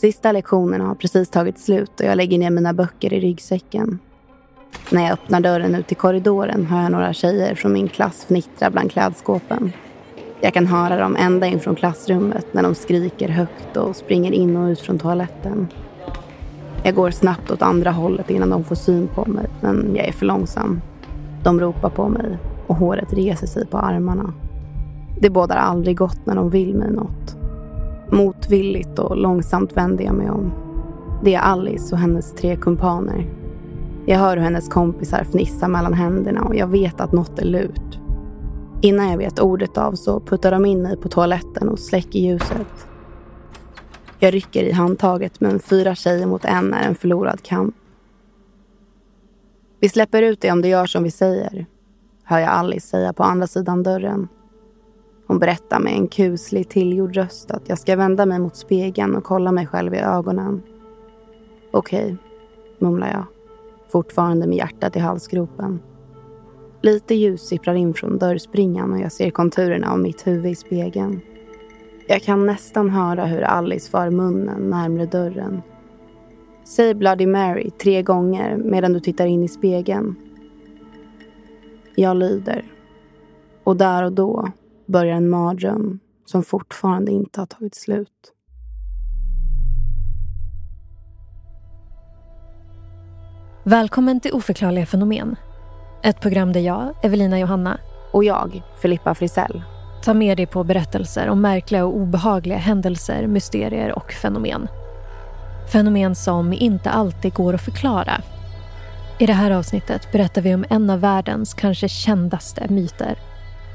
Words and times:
Sista 0.00 0.32
lektionerna 0.32 0.84
har 0.84 0.94
precis 0.94 1.30
tagit 1.30 1.58
slut 1.58 2.00
och 2.00 2.06
jag 2.06 2.16
lägger 2.16 2.38
ner 2.38 2.50
mina 2.50 2.72
böcker 2.72 3.12
i 3.12 3.20
ryggsäcken. 3.20 3.98
När 4.90 5.02
jag 5.02 5.12
öppnar 5.12 5.40
dörren 5.40 5.74
ut 5.74 5.92
i 5.92 5.94
korridoren 5.94 6.66
hör 6.66 6.82
jag 6.82 6.92
några 6.92 7.12
tjejer 7.12 7.54
från 7.54 7.72
min 7.72 7.88
klass 7.88 8.24
fnittra 8.24 8.70
bland 8.70 8.90
klädskåpen. 8.90 9.72
Jag 10.40 10.54
kan 10.54 10.66
höra 10.66 10.96
dem 10.96 11.16
ända 11.16 11.46
in 11.46 11.60
från 11.60 11.76
klassrummet 11.76 12.46
när 12.52 12.62
de 12.62 12.74
skriker 12.74 13.28
högt 13.28 13.76
och 13.76 13.96
springer 13.96 14.32
in 14.32 14.56
och 14.56 14.68
ut 14.68 14.80
från 14.80 14.98
toaletten. 14.98 15.68
Jag 16.82 16.94
går 16.94 17.10
snabbt 17.10 17.50
åt 17.50 17.62
andra 17.62 17.90
hållet 17.90 18.30
innan 18.30 18.50
de 18.50 18.64
får 18.64 18.74
syn 18.74 19.08
på 19.14 19.24
mig, 19.24 19.46
men 19.60 19.92
jag 19.96 20.06
är 20.06 20.12
för 20.12 20.26
långsam. 20.26 20.80
De 21.44 21.60
ropar 21.60 21.90
på 21.90 22.08
mig 22.08 22.38
och 22.66 22.76
håret 22.76 23.12
reser 23.12 23.46
sig 23.46 23.66
på 23.66 23.78
armarna. 23.78 24.32
Det 25.20 25.30
bådar 25.30 25.56
aldrig 25.56 25.96
gott 25.96 26.26
när 26.26 26.34
de 26.34 26.50
vill 26.50 26.74
mig 26.74 26.90
något. 26.90 27.17
Motvilligt 28.10 28.98
och 28.98 29.16
långsamt 29.16 29.76
vänder 29.76 30.04
jag 30.04 30.14
mig 30.14 30.30
om. 30.30 30.52
Det 31.24 31.34
är 31.34 31.40
Alice 31.40 31.94
och 31.94 32.00
hennes 32.00 32.34
tre 32.34 32.56
kumpaner. 32.56 33.26
Jag 34.06 34.18
hör 34.18 34.36
hur 34.36 34.44
hennes 34.44 34.68
kompisar 34.68 35.24
fnissar 35.24 35.68
mellan 35.68 35.94
händerna 35.94 36.42
och 36.42 36.56
jag 36.56 36.66
vet 36.66 37.00
att 37.00 37.12
något 37.12 37.38
är 37.38 37.44
lurt. 37.44 37.98
Innan 38.82 39.10
jag 39.10 39.18
vet 39.18 39.40
ordet 39.40 39.78
av 39.78 39.92
så 39.92 40.20
puttar 40.20 40.50
de 40.50 40.66
in 40.66 40.82
mig 40.82 40.96
på 40.96 41.08
toaletten 41.08 41.68
och 41.68 41.78
släcker 41.78 42.18
ljuset. 42.18 42.86
Jag 44.18 44.34
rycker 44.34 44.62
i 44.62 44.72
handtaget 44.72 45.40
men 45.40 45.60
fyra 45.60 45.94
tjejer 45.94 46.26
mot 46.26 46.44
en 46.44 46.74
är 46.74 46.88
en 46.88 46.94
förlorad 46.94 47.42
kamp. 47.42 47.74
Vi 49.80 49.88
släpper 49.88 50.22
ut 50.22 50.40
dig 50.40 50.52
om 50.52 50.62
du 50.62 50.68
gör 50.68 50.86
som 50.86 51.02
vi 51.02 51.10
säger, 51.10 51.66
hör 52.24 52.38
jag 52.38 52.48
Alice 52.48 52.86
säga 52.86 53.12
på 53.12 53.22
andra 53.22 53.46
sidan 53.46 53.82
dörren. 53.82 54.28
Hon 55.28 55.38
berättar 55.38 55.80
med 55.80 55.92
en 55.92 56.08
kuslig 56.08 56.68
tillgjord 56.68 57.16
röst 57.16 57.50
att 57.50 57.68
jag 57.68 57.78
ska 57.78 57.96
vända 57.96 58.26
mig 58.26 58.38
mot 58.38 58.56
spegeln 58.56 59.16
och 59.16 59.24
kolla 59.24 59.52
mig 59.52 59.66
själv 59.66 59.94
i 59.94 59.98
ögonen. 59.98 60.62
Okej, 61.70 62.04
okay, 62.04 62.16
mumlar 62.78 63.08
jag, 63.12 63.24
fortfarande 63.92 64.46
med 64.46 64.56
hjärtat 64.56 64.96
i 64.96 64.98
halsgropen. 64.98 65.80
Lite 66.82 67.14
ljus 67.14 67.42
sipprar 67.42 67.74
in 67.74 67.94
från 67.94 68.18
dörrspringan 68.18 68.92
och 68.92 69.00
jag 69.00 69.12
ser 69.12 69.30
konturerna 69.30 69.92
av 69.92 69.98
mitt 69.98 70.26
huvud 70.26 70.52
i 70.52 70.54
spegeln. 70.54 71.20
Jag 72.06 72.22
kan 72.22 72.46
nästan 72.46 72.90
höra 72.90 73.26
hur 73.26 73.42
Alice 73.42 73.90
för 73.90 74.10
munnen 74.10 74.70
närmre 74.70 75.06
dörren. 75.06 75.62
Säg 76.64 76.94
Bloody 76.94 77.26
Mary 77.26 77.70
tre 77.70 78.02
gånger 78.02 78.56
medan 78.56 78.92
du 78.92 79.00
tittar 79.00 79.26
in 79.26 79.44
i 79.44 79.48
spegeln. 79.48 80.14
Jag 81.94 82.16
lyder. 82.16 82.64
Och 83.64 83.76
där 83.76 84.04
och 84.04 84.12
då 84.12 84.48
börjar 84.88 85.16
en 85.16 85.28
mardröm 85.28 85.98
som 86.26 86.42
fortfarande 86.42 87.12
inte 87.12 87.40
har 87.40 87.46
tagit 87.46 87.74
slut. 87.74 88.32
Välkommen 93.64 94.20
till 94.20 94.32
Oförklarliga 94.32 94.86
fenomen. 94.86 95.36
Ett 96.02 96.20
program 96.20 96.52
där 96.52 96.60
jag, 96.60 96.94
Evelina 97.02 97.38
Johanna 97.38 97.78
och 98.12 98.24
jag, 98.24 98.62
Filippa 98.82 99.14
Frisell 99.14 99.62
tar 100.02 100.14
med 100.14 100.36
dig 100.36 100.46
på 100.46 100.64
berättelser 100.64 101.28
om 101.28 101.40
märkliga 101.40 101.84
och 101.84 101.96
obehagliga 101.96 102.58
händelser, 102.58 103.26
mysterier 103.26 103.92
och 103.92 104.12
fenomen. 104.12 104.68
Fenomen 105.72 106.14
som 106.14 106.52
inte 106.52 106.90
alltid 106.90 107.34
går 107.34 107.54
att 107.54 107.64
förklara. 107.64 108.20
I 109.18 109.26
det 109.26 109.32
här 109.32 109.50
avsnittet 109.50 110.12
berättar 110.12 110.42
vi 110.42 110.54
om 110.54 110.64
en 110.70 110.90
av 110.90 111.00
världens 111.00 111.54
kanske 111.54 111.88
kändaste 111.88 112.68
myter. 112.68 113.18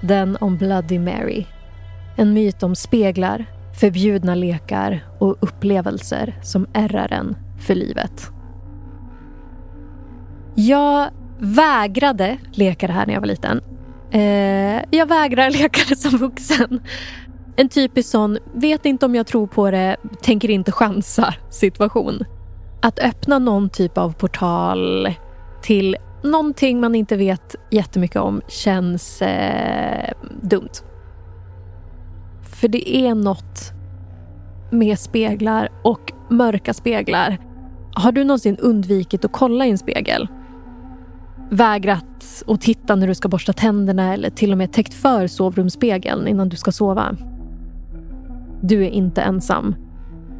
Den 0.08 0.38
om 0.42 0.58
Bloody 0.58 1.00
Mary. 1.00 1.46
En 2.16 2.34
myt 2.34 2.64
om 2.64 2.76
speglar, 2.76 3.46
förbjudna 3.80 4.36
lekar 4.36 5.06
och 5.20 5.38
upplevelser 5.40 6.40
som 6.42 6.68
ärrar 6.74 7.14
en 7.14 7.36
för 7.60 7.76
livet. 7.76 8.32
Jag 10.56 11.10
vägrade 11.40 12.38
leka 12.52 12.88
det 12.88 12.94
här 12.94 13.06
när 13.06 13.14
jag 13.14 13.22
var 13.22 13.28
liten. 13.28 13.62
Eh, 14.12 14.84
jag 14.92 15.06
vägrar 15.08 15.50
leka 15.62 15.82
det 15.90 15.96
som 15.96 16.18
vuxen. 16.18 16.82
En 17.56 17.70
typisk 17.70 18.10
sån, 18.10 18.38
vet 18.54 18.86
inte 18.86 19.06
om 19.06 19.16
jag 19.16 19.28
tror 19.28 19.48
på 19.48 19.72
det, 19.72 19.98
tänker 20.22 20.50
inte 20.50 20.72
chansa 20.72 21.34
situation. 21.50 22.26
Att 22.82 23.00
öppna 23.00 23.40
någon 23.40 23.70
typ 23.70 23.98
av 23.98 24.14
portal 24.14 25.10
till 25.62 25.98
någonting 26.24 26.80
man 26.80 26.96
inte 26.96 27.18
vet 27.18 27.56
jättemycket 27.72 28.22
om 28.22 28.42
känns 28.48 29.22
eh, 29.22 30.14
dumt. 30.42 30.72
För 32.44 32.68
det 32.68 32.96
är 32.96 33.16
något 33.16 33.72
med 34.72 35.00
speglar 35.00 35.70
och 35.84 36.12
mörka 36.30 36.74
speglar. 36.74 37.38
Har 37.96 38.12
du 38.12 38.24
någonsin 38.24 38.58
undvikit 38.58 39.26
att 39.26 39.32
kolla 39.32 39.66
i 39.66 39.72
en 39.72 39.78
spegel? 39.78 40.28
vägrat 41.54 42.44
att 42.48 42.62
titta 42.62 42.96
när 42.96 43.08
du 43.08 43.16
ska 43.16 43.28
borsta 43.28 43.54
tänderna 43.54 44.14
eller 44.14 44.30
till 44.30 44.52
och 44.52 44.58
med 44.58 44.74
täckt 44.74 44.94
för 44.94 45.28
sovrumsspegeln 45.28 46.28
innan 46.28 46.50
du 46.50 46.58
ska 46.58 46.72
sova. 46.72 47.18
Du 48.62 48.86
är 48.86 48.90
inte 48.90 49.22
ensam. 49.22 49.76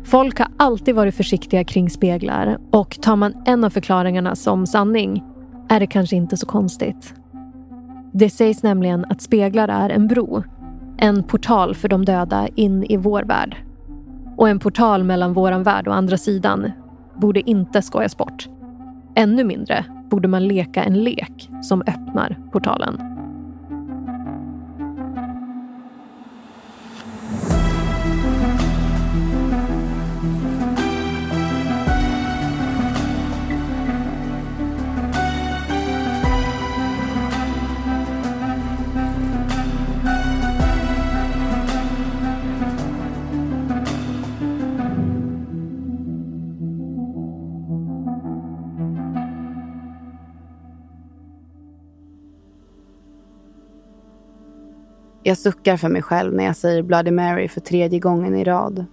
Folk 0.04 0.40
har 0.40 0.48
alltid 0.58 0.96
varit 0.96 1.16
försiktiga 1.16 1.64
kring 1.64 1.90
speglar 1.90 2.58
och 2.72 3.02
tar 3.02 3.16
man 3.16 3.34
en 3.46 3.64
av 3.64 3.70
förklaringarna 3.70 4.36
som 4.36 4.68
sanning 4.68 5.24
är 5.70 5.80
det 5.80 5.88
kanske 5.88 6.16
inte 6.16 6.38
så 6.38 6.46
konstigt. 6.46 7.14
Det 8.12 8.30
sägs 8.30 8.64
nämligen 8.64 9.06
att 9.10 9.22
speglar 9.22 9.68
är 9.68 9.90
en 9.90 10.08
bro. 10.08 10.44
En 10.98 11.24
portal 11.24 11.76
för 11.76 11.88
de 11.88 12.06
döda 12.06 12.48
in 12.56 12.84
i 12.84 12.98
vår 12.98 13.24
värld. 13.24 13.58
Och 14.38 14.50
en 14.50 14.60
portal 14.60 15.04
mellan 15.04 15.34
våran 15.34 15.64
värld 15.64 15.88
och 15.88 15.96
andra 15.96 16.18
sidan 16.18 16.72
borde 17.16 17.50
inte 17.50 17.82
skojas 17.82 18.18
bort. 18.18 18.50
Ännu 19.16 19.44
mindre 19.44 19.86
borde 20.10 20.28
man 20.28 20.48
leka 20.48 20.84
en 20.84 21.04
lek 21.04 21.50
som 21.62 21.82
öppnar 21.82 22.40
portalen. 22.52 23.13
Jag 55.26 55.38
suckar 55.38 55.78
för 55.78 55.90
mig 55.90 56.02
själv 56.02 56.34
när 56.34 56.44
jag 56.44 56.56
säger 56.56 56.84
Bloody 56.84 57.12
Mary 57.12 57.48
för 57.48 57.62
tredje 57.62 58.00
gången 58.00 58.36
i 58.36 58.44
rad. 58.44 58.86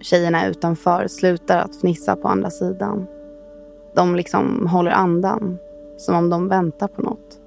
Tjejerna 0.00 0.46
utanför 0.46 1.08
slutar 1.08 1.58
att 1.58 1.76
fnissa 1.76 2.16
på 2.16 2.28
andra 2.28 2.50
sidan. 2.50 3.06
De 3.94 4.16
liksom 4.16 4.66
håller 4.66 4.90
andan, 4.90 5.58
som 5.96 6.14
om 6.14 6.30
de 6.30 6.48
väntar 6.48 6.88
på 6.88 7.02
något. 7.02 7.40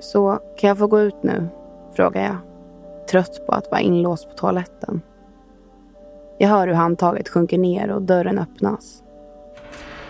Så 0.00 0.38
kan 0.56 0.68
jag 0.68 0.78
få 0.78 0.86
gå 0.86 1.00
ut 1.00 1.22
nu? 1.22 1.46
frågar 1.92 2.22
jag. 2.22 2.36
Trött 3.10 3.46
på 3.46 3.52
att 3.52 3.70
vara 3.70 3.80
inlåst 3.80 4.28
på 4.28 4.34
toaletten. 4.34 5.00
Jag 6.38 6.48
hör 6.48 6.66
hur 6.66 6.74
handtaget 6.74 7.28
sjunker 7.28 7.58
ner 7.58 7.90
och 7.90 8.02
dörren 8.02 8.38
öppnas. 8.38 9.02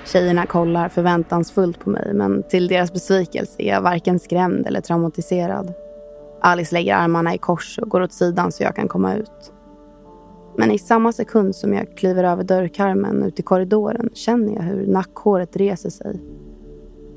Tjejerna 0.05 0.47
kollar 0.47 0.89
förväntansfullt 0.89 1.81
på 1.81 1.91
mig 1.91 2.15
men 2.15 2.43
till 2.43 2.69
deras 2.69 2.93
besvikelse 2.93 3.63
är 3.63 3.69
jag 3.69 3.81
varken 3.81 4.19
skrämd 4.19 4.67
eller 4.67 4.81
traumatiserad. 4.81 5.75
Alice 6.45 6.75
lägger 6.75 6.95
armarna 6.95 7.35
i 7.35 7.39
kors 7.39 7.79
och 7.79 7.89
går 7.89 8.01
åt 8.01 8.13
sidan 8.13 8.53
så 8.53 8.63
jag 8.63 8.77
kan 8.77 8.89
komma 8.89 9.15
ut. 9.15 9.53
Men 10.57 10.71
i 10.71 10.79
samma 10.79 11.13
sekund 11.13 11.57
som 11.57 11.73
jag 11.73 11.97
kliver 11.97 12.25
över 12.25 12.45
dörrkarmen 12.45 13.23
ut 13.23 13.41
i 13.41 13.43
korridoren 13.43 14.11
känner 14.15 14.55
jag 14.55 14.63
hur 14.63 14.87
nackhåret 14.87 15.57
reser 15.57 15.91
sig. 15.91 16.21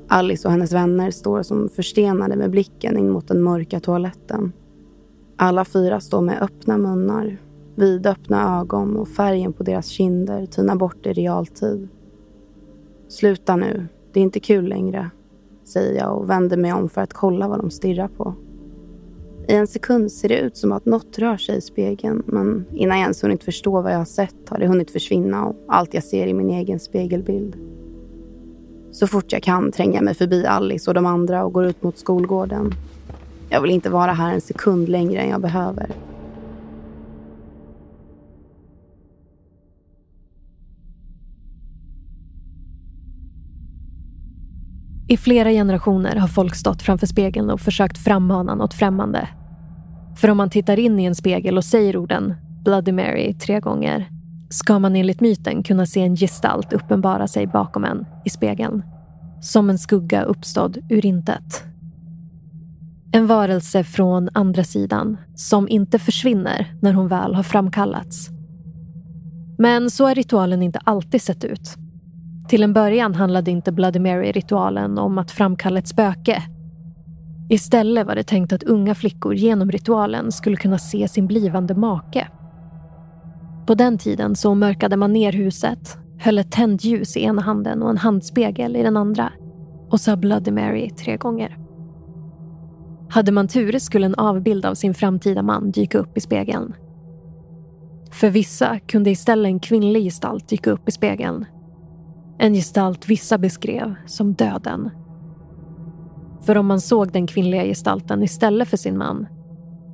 Alice 0.08 0.48
och 0.48 0.52
hennes 0.52 0.72
vänner 0.72 1.10
står 1.10 1.42
som 1.42 1.68
förstenade 1.68 2.36
med 2.36 2.50
blicken 2.50 2.98
in 2.98 3.10
mot 3.10 3.28
den 3.28 3.42
mörka 3.42 3.80
toaletten. 3.80 4.52
Alla 5.36 5.64
fyra 5.64 6.00
står 6.00 6.20
med 6.20 6.42
öppna 6.42 6.78
munnar, 6.78 7.38
vidöppna 7.74 8.60
ögon 8.60 8.96
och 8.96 9.08
färgen 9.08 9.52
på 9.52 9.62
deras 9.62 9.86
kinder 9.86 10.46
tynar 10.46 10.76
bort 10.76 11.06
i 11.06 11.12
realtid. 11.12 11.88
Sluta 13.08 13.56
nu, 13.56 13.86
det 14.12 14.20
är 14.20 14.24
inte 14.24 14.40
kul 14.40 14.64
längre, 14.64 15.10
säger 15.64 16.00
jag 16.00 16.16
och 16.16 16.30
vänder 16.30 16.56
mig 16.56 16.72
om 16.72 16.88
för 16.88 17.00
att 17.00 17.12
kolla 17.12 17.48
vad 17.48 17.58
de 17.58 17.70
stirrar 17.70 18.08
på. 18.08 18.34
I 19.48 19.54
en 19.54 19.66
sekund 19.66 20.12
ser 20.12 20.28
det 20.28 20.38
ut 20.38 20.56
som 20.56 20.72
att 20.72 20.86
något 20.86 21.18
rör 21.18 21.36
sig 21.36 21.56
i 21.56 21.60
spegeln 21.60 22.22
men 22.26 22.64
innan 22.72 22.96
jag 22.96 23.02
ens 23.02 23.24
hunnit 23.24 23.44
förstå 23.44 23.80
vad 23.80 23.92
jag 23.92 23.98
har 23.98 24.04
sett 24.04 24.48
har 24.48 24.58
det 24.58 24.66
hunnit 24.66 24.90
försvinna 24.90 25.44
och 25.44 25.56
allt 25.68 25.94
jag 25.94 26.04
ser 26.04 26.26
är 26.26 26.34
min 26.34 26.50
egen 26.50 26.80
spegelbild. 26.80 27.56
Så 28.92 29.06
fort 29.06 29.32
jag 29.32 29.42
kan 29.42 29.72
tränger 29.72 29.94
jag 29.94 30.04
mig 30.04 30.14
förbi 30.14 30.46
Alice 30.46 30.90
och 30.90 30.94
de 30.94 31.06
andra 31.06 31.44
och 31.44 31.52
går 31.52 31.66
ut 31.66 31.82
mot 31.82 31.98
skolgården. 31.98 32.74
Jag 33.50 33.60
vill 33.60 33.70
inte 33.70 33.90
vara 33.90 34.12
här 34.12 34.34
en 34.34 34.40
sekund 34.40 34.88
längre 34.88 35.20
än 35.20 35.30
jag 35.30 35.40
behöver. 35.40 35.90
I 45.08 45.16
flera 45.16 45.50
generationer 45.50 46.16
har 46.16 46.28
folk 46.28 46.54
stått 46.54 46.82
framför 46.82 47.06
spegeln 47.06 47.50
och 47.50 47.60
försökt 47.60 47.98
frammana 47.98 48.54
något 48.54 48.74
främmande. 48.74 49.28
För 50.16 50.28
om 50.28 50.36
man 50.36 50.50
tittar 50.50 50.78
in 50.78 51.00
i 51.00 51.04
en 51.04 51.14
spegel 51.14 51.56
och 51.56 51.64
säger 51.64 51.96
orden 51.96 52.34
Bloody 52.64 52.92
Mary 52.92 53.34
tre 53.34 53.60
gånger 53.60 54.10
ska 54.50 54.78
man 54.78 54.96
enligt 54.96 55.20
myten 55.20 55.62
kunna 55.62 55.86
se 55.86 56.00
en 56.00 56.16
gestalt 56.16 56.72
uppenbara 56.72 57.28
sig 57.28 57.46
bakom 57.46 57.84
en 57.84 58.06
i 58.24 58.30
spegeln. 58.30 58.82
Som 59.40 59.70
en 59.70 59.78
skugga 59.78 60.22
uppstådd 60.22 60.78
ur 60.90 61.06
intet. 61.06 61.64
En 63.12 63.26
varelse 63.26 63.84
från 63.84 64.28
andra 64.32 64.64
sidan 64.64 65.16
som 65.34 65.68
inte 65.68 65.98
försvinner 65.98 66.74
när 66.82 66.92
hon 66.92 67.08
väl 67.08 67.34
har 67.34 67.42
framkallats. 67.42 68.28
Men 69.58 69.90
så 69.90 70.06
har 70.06 70.14
ritualen 70.14 70.62
inte 70.62 70.78
alltid 70.84 71.22
sett 71.22 71.44
ut. 71.44 71.76
Till 72.48 72.62
en 72.62 72.72
början 72.72 73.14
handlade 73.14 73.50
inte 73.50 73.72
Bloody 73.72 73.98
Mary-ritualen 73.98 74.98
om 74.98 75.18
att 75.18 75.30
framkalla 75.30 75.78
ett 75.78 75.88
spöke. 75.88 76.42
Istället 77.48 78.06
var 78.06 78.14
det 78.14 78.22
tänkt 78.22 78.52
att 78.52 78.62
unga 78.62 78.94
flickor 78.94 79.34
genom 79.34 79.70
ritualen 79.70 80.32
skulle 80.32 80.56
kunna 80.56 80.78
se 80.78 81.08
sin 81.08 81.26
blivande 81.26 81.74
make. 81.74 82.28
På 83.66 83.74
den 83.74 83.98
tiden 83.98 84.36
så 84.36 84.54
mörkade 84.54 84.96
man 84.96 85.12
ner 85.12 85.32
huset, 85.32 85.98
höll 86.18 86.38
ett 86.38 86.52
tänt 86.52 86.84
ljus 86.84 87.16
i 87.16 87.24
ena 87.24 87.42
handen 87.42 87.82
och 87.82 87.90
en 87.90 87.96
handspegel 87.96 88.76
i 88.76 88.82
den 88.82 88.96
andra 88.96 89.32
och 89.90 90.00
sa 90.00 90.16
Bloody 90.16 90.50
Mary 90.50 90.90
tre 90.90 91.16
gånger. 91.16 91.58
Hade 93.08 93.32
man 93.32 93.48
tur 93.48 93.78
skulle 93.78 94.06
en 94.06 94.14
avbild 94.14 94.66
av 94.66 94.74
sin 94.74 94.94
framtida 94.94 95.42
man 95.42 95.70
dyka 95.70 95.98
upp 95.98 96.16
i 96.18 96.20
spegeln. 96.20 96.74
För 98.10 98.30
vissa 98.30 98.78
kunde 98.78 99.10
istället 99.10 99.50
en 99.50 99.60
kvinnlig 99.60 100.04
gestalt 100.04 100.48
dyka 100.48 100.70
upp 100.70 100.88
i 100.88 100.92
spegeln 100.92 101.44
en 102.38 102.54
gestalt 102.54 103.08
vissa 103.08 103.38
beskrev 103.38 103.94
som 104.06 104.34
döden. 104.34 104.90
För 106.40 106.56
om 106.56 106.66
man 106.66 106.80
såg 106.80 107.12
den 107.12 107.26
kvinnliga 107.26 107.64
gestalten 107.64 108.22
istället 108.22 108.68
för 108.68 108.76
sin 108.76 108.98
man 108.98 109.26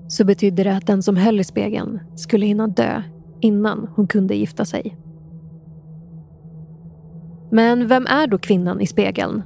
så 0.09 0.25
betydde 0.25 0.65
det 0.65 0.77
att 0.77 0.87
den 0.87 1.03
som 1.03 1.17
höll 1.17 1.41
i 1.41 1.44
spegeln 1.44 2.00
skulle 2.15 2.47
hinna 2.47 2.67
dö 2.67 3.03
innan 3.41 3.89
hon 3.97 4.06
kunde 4.06 4.35
gifta 4.35 4.65
sig. 4.65 4.97
Men 7.50 7.89
vem 7.89 8.06
är 8.06 8.27
då 8.27 8.39
kvinnan 8.39 8.81
i 8.81 8.87
spegeln? 8.87 9.43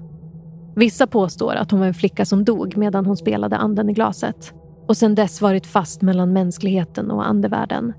Vissa 0.77 1.07
påstår 1.07 1.55
att 1.55 1.71
hon 1.71 1.81
var 1.81 1.87
en 1.87 1.95
flicka 1.95 2.25
som 2.25 2.45
dog 2.45 2.77
medan 2.77 3.07
hon 3.07 3.17
spelade 3.17 3.57
anden 3.57 3.91
i 3.91 3.93
glaset 3.93 4.55
och 4.89 4.97
sedan 4.97 5.15
dess 5.15 5.41
varit 5.41 5.67
fast 5.67 6.03
mellan 6.03 6.33
mänskligheten 6.33 7.11
och 7.11 7.29
andevärlden. 7.29 7.93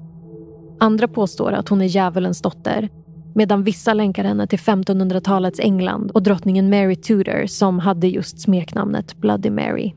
Andra 0.79 1.07
påstår 1.07 1.51
att 1.51 1.69
hon 1.69 1.81
är 1.81 1.85
djävulens 1.85 2.41
dotter 2.41 2.89
medan 3.37 3.63
vissa 3.63 3.93
länkar 3.93 4.23
henne 4.23 4.47
till 4.47 4.59
1500-talets 4.59 5.59
England 5.59 6.11
och 6.11 6.23
drottningen 6.23 6.69
Mary 6.69 6.95
Tudor 6.95 7.45
som 7.45 7.79
hade 7.79 8.07
just 8.07 8.39
smeknamnet 8.39 9.17
Bloody 9.17 9.49
Mary. 9.49 9.93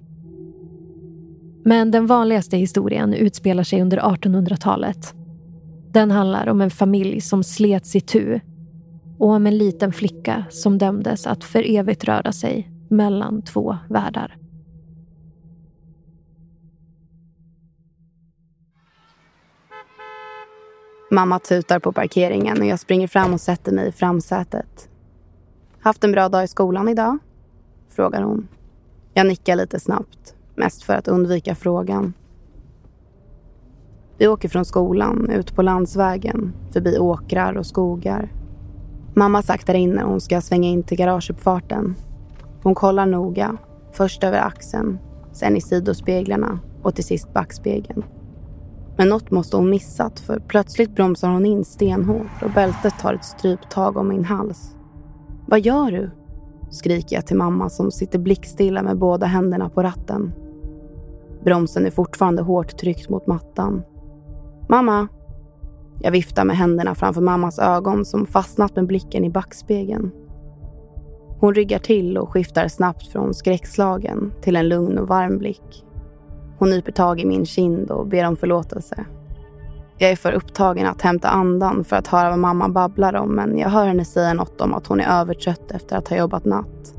Men 1.64 1.90
den 1.90 2.06
vanligaste 2.06 2.56
historien 2.56 3.14
utspelar 3.14 3.62
sig 3.62 3.82
under 3.82 3.98
1800-talet. 3.98 5.14
Den 5.92 6.10
handlar 6.10 6.48
om 6.48 6.60
en 6.60 6.70
familj 6.70 7.20
som 7.20 7.44
slets 7.44 7.96
i 7.96 8.00
tu 8.00 8.40
och 9.19 9.28
om 9.28 9.46
en 9.46 9.58
liten 9.58 9.92
flicka 9.92 10.44
som 10.50 10.78
dömdes 10.78 11.26
att 11.26 11.44
för 11.44 11.70
evigt 11.70 12.04
röra 12.04 12.32
sig 12.32 12.70
mellan 12.88 13.42
två 13.42 13.76
världar. 13.88 14.37
Mamma 21.12 21.38
tutar 21.38 21.78
på 21.78 21.92
parkeringen 21.92 22.58
och 22.60 22.66
jag 22.66 22.80
springer 22.80 23.08
fram 23.08 23.34
och 23.34 23.40
sätter 23.40 23.72
mig 23.72 23.88
i 23.88 23.92
framsätet. 23.92 24.88
Haft 25.80 26.04
en 26.04 26.12
bra 26.12 26.28
dag 26.28 26.44
i 26.44 26.48
skolan 26.48 26.88
idag? 26.88 27.18
Frågar 27.88 28.22
hon. 28.22 28.48
Jag 29.14 29.26
nickar 29.26 29.56
lite 29.56 29.80
snabbt, 29.80 30.34
mest 30.54 30.82
för 30.82 30.94
att 30.94 31.08
undvika 31.08 31.54
frågan. 31.54 32.12
Vi 34.18 34.28
åker 34.28 34.48
från 34.48 34.64
skolan 34.64 35.30
ut 35.30 35.54
på 35.54 35.62
landsvägen, 35.62 36.52
förbi 36.72 36.98
åkrar 36.98 37.56
och 37.56 37.66
skogar. 37.66 38.32
Mamma 39.14 39.42
saktar 39.42 39.74
in 39.74 39.90
när 39.90 40.04
hon 40.04 40.20
ska 40.20 40.40
svänga 40.40 40.68
in 40.68 40.82
till 40.82 40.98
garageuppfarten. 40.98 41.94
Hon 42.62 42.74
kollar 42.74 43.06
noga, 43.06 43.56
först 43.92 44.24
över 44.24 44.38
axeln, 44.38 44.98
sen 45.32 45.56
i 45.56 45.60
sidospeglarna 45.60 46.58
och 46.82 46.94
till 46.94 47.04
sist 47.04 47.32
backspegeln. 47.32 48.04
Men 49.00 49.08
något 49.08 49.31
måste 49.31 49.56
hon 49.56 49.70
missat 49.70 50.20
för 50.20 50.38
plötsligt 50.38 50.94
bromsar 50.94 51.29
hon 51.29 51.47
in 51.47 51.64
stenhårt 51.64 52.43
och 52.43 52.50
bältet 52.50 52.99
tar 52.99 53.14
ett 53.14 53.25
stryptag 53.25 53.97
om 53.97 54.08
min 54.08 54.25
hals. 54.25 54.76
Vad 55.47 55.61
gör 55.61 55.91
du? 55.91 56.11
skriker 56.70 57.17
jag 57.17 57.26
till 57.26 57.37
mamma 57.37 57.69
som 57.69 57.91
sitter 57.91 58.19
blickstilla 58.19 58.82
med 58.82 58.99
båda 58.99 59.26
händerna 59.26 59.69
på 59.69 59.82
ratten. 59.82 60.32
Bromsen 61.44 61.87
är 61.87 61.91
fortfarande 61.91 62.43
hårt 62.43 62.79
tryckt 62.79 63.08
mot 63.08 63.26
mattan. 63.26 63.82
Mamma! 64.69 65.08
Jag 66.00 66.12
viftar 66.12 66.44
med 66.44 66.56
händerna 66.56 66.94
framför 66.94 67.20
mammas 67.20 67.58
ögon 67.58 68.05
som 68.05 68.26
fastnat 68.26 68.76
med 68.76 68.87
blicken 68.87 69.25
i 69.25 69.31
backspegeln. 69.31 70.11
Hon 71.38 71.55
ryggar 71.55 71.79
till 71.79 72.19
och 72.19 72.32
skiftar 72.32 72.69
snabbt 72.69 73.06
från 73.06 73.35
skräckslagen 73.35 74.32
till 74.43 74.56
en 74.56 74.69
lugn 74.69 74.99
och 74.99 75.08
varm 75.08 75.38
blick. 75.38 75.85
Hon 76.60 76.70
nyper 76.70 76.92
tag 76.92 77.20
i 77.20 77.24
min 77.24 77.46
kind 77.46 77.90
och 77.90 78.06
ber 78.06 78.26
om 78.26 78.37
förlåtelse. 78.37 79.04
Jag 79.99 80.11
är 80.11 80.16
för 80.16 80.32
upptagen 80.32 80.87
att 80.87 81.02
hämta 81.02 81.28
andan 81.28 81.85
för 81.85 81.96
att 81.96 82.06
höra 82.06 82.30
vad 82.30 82.38
mamma 82.38 82.68
babblar 82.68 83.14
om 83.14 83.35
men 83.35 83.58
jag 83.58 83.68
hör 83.68 83.87
henne 83.87 84.04
säga 84.04 84.35
något 84.35 84.61
om 84.61 84.75
att 84.75 84.87
hon 84.87 85.00
är 85.00 85.20
övertrött 85.20 85.70
efter 85.70 85.96
att 85.96 86.08
ha 86.08 86.16
jobbat 86.16 86.44
natt. 86.44 86.94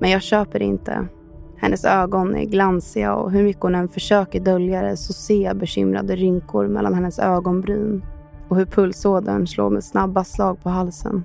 Men 0.00 0.10
jag 0.10 0.22
köper 0.22 0.58
det 0.58 0.64
inte. 0.64 1.08
Hennes 1.56 1.84
ögon 1.84 2.36
är 2.36 2.44
glansiga 2.44 3.14
och 3.14 3.30
hur 3.30 3.42
mycket 3.42 3.62
hon 3.62 3.74
än 3.74 3.88
försöker 3.88 4.40
dölja 4.40 4.82
det 4.82 4.96
så 4.96 5.12
ser 5.12 5.44
jag 5.44 5.56
bekymrade 5.56 6.16
rynkor 6.16 6.66
mellan 6.66 6.94
hennes 6.94 7.18
ögonbryn 7.18 8.02
och 8.48 8.56
hur 8.56 8.66
pulsådern 8.66 9.46
slår 9.46 9.70
med 9.70 9.84
snabba 9.84 10.24
slag 10.24 10.62
på 10.62 10.68
halsen. 10.68 11.24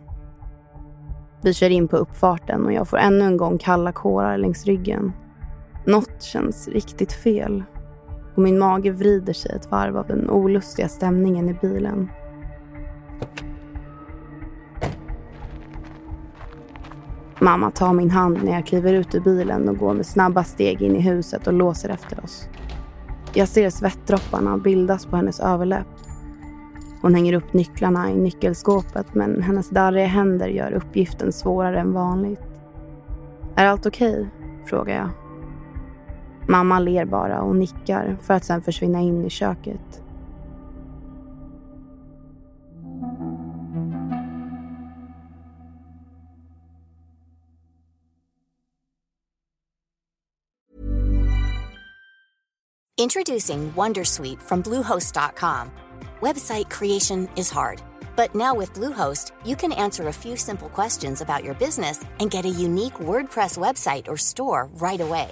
Vi 1.41 1.53
kör 1.53 1.69
in 1.69 1.87
på 1.87 1.97
uppfarten 1.97 2.65
och 2.65 2.73
jag 2.73 2.87
får 2.87 2.97
ännu 2.97 3.25
en 3.25 3.37
gång 3.37 3.57
kalla 3.57 3.91
kårar 3.91 4.37
längs 4.37 4.65
ryggen. 4.65 5.11
Något 5.85 6.21
känns 6.21 6.67
riktigt 6.67 7.13
fel 7.13 7.63
och 8.35 8.43
min 8.43 8.59
mage 8.59 8.91
vrider 8.91 9.33
sig 9.33 9.55
ett 9.55 9.71
varv 9.71 9.97
av 9.97 10.07
den 10.07 10.29
olustiga 10.29 10.87
stämningen 10.87 11.49
i 11.49 11.53
bilen. 11.53 12.09
Mamma 17.39 17.71
tar 17.71 17.93
min 17.93 18.11
hand 18.11 18.43
när 18.43 18.51
jag 18.51 18.65
kliver 18.65 18.93
ut 18.93 19.15
ur 19.15 19.19
bilen 19.19 19.69
och 19.69 19.77
går 19.77 19.93
med 19.93 20.05
snabba 20.05 20.43
steg 20.43 20.81
in 20.81 20.95
i 20.95 21.01
huset 21.01 21.47
och 21.47 21.53
låser 21.53 21.89
efter 21.89 22.23
oss. 22.23 22.47
Jag 23.33 23.47
ser 23.47 23.69
svettdropparna 23.69 24.57
bildas 24.57 25.05
på 25.05 25.15
hennes 25.15 25.39
överläpp. 25.39 25.87
Hon 27.01 27.15
hänger 27.15 27.33
upp 27.33 27.53
nycklarna 27.53 28.11
i 28.11 28.17
nyckelskåpet 28.17 29.13
men 29.13 29.41
hennes 29.41 29.69
darriga 29.69 30.07
händer 30.07 30.47
gör 30.47 30.71
uppgiften 30.71 31.33
svårare 31.33 31.79
än 31.79 31.93
vanligt. 31.93 32.41
Är 33.55 33.65
allt 33.65 33.85
okej? 33.85 34.11
Okay? 34.11 34.25
frågar 34.65 34.95
jag. 34.95 35.22
Mamma 36.47 36.79
ler 36.79 37.05
bara 37.05 37.41
och 37.41 37.55
nickar 37.55 38.17
för 38.21 38.33
att 38.33 38.45
sen 38.45 38.61
försvinna 38.61 39.01
in 39.01 39.25
i 39.25 39.29
köket. 39.29 40.03
Introducing 53.03 53.71
Wondersuite 53.73 54.41
from 54.41 54.61
Bluehost.com. 54.61 55.71
Website 56.21 56.69
creation 56.69 57.27
is 57.35 57.51
hard. 57.51 57.81
But 58.15 58.33
now 58.35 58.53
with 58.53 58.71
Bluehost, 58.73 59.31
you 59.43 59.55
can 59.55 59.73
answer 59.73 60.07
a 60.07 60.13
few 60.13 60.37
simple 60.37 60.69
questions 60.69 61.21
about 61.21 61.43
your 61.43 61.55
business 61.55 62.05
and 62.19 62.31
get 62.31 62.45
a 62.45 62.49
unique 62.49 62.93
WordPress 62.93 63.57
website 63.57 64.07
or 64.07 64.15
store 64.15 64.69
right 64.75 65.01
away. 65.01 65.31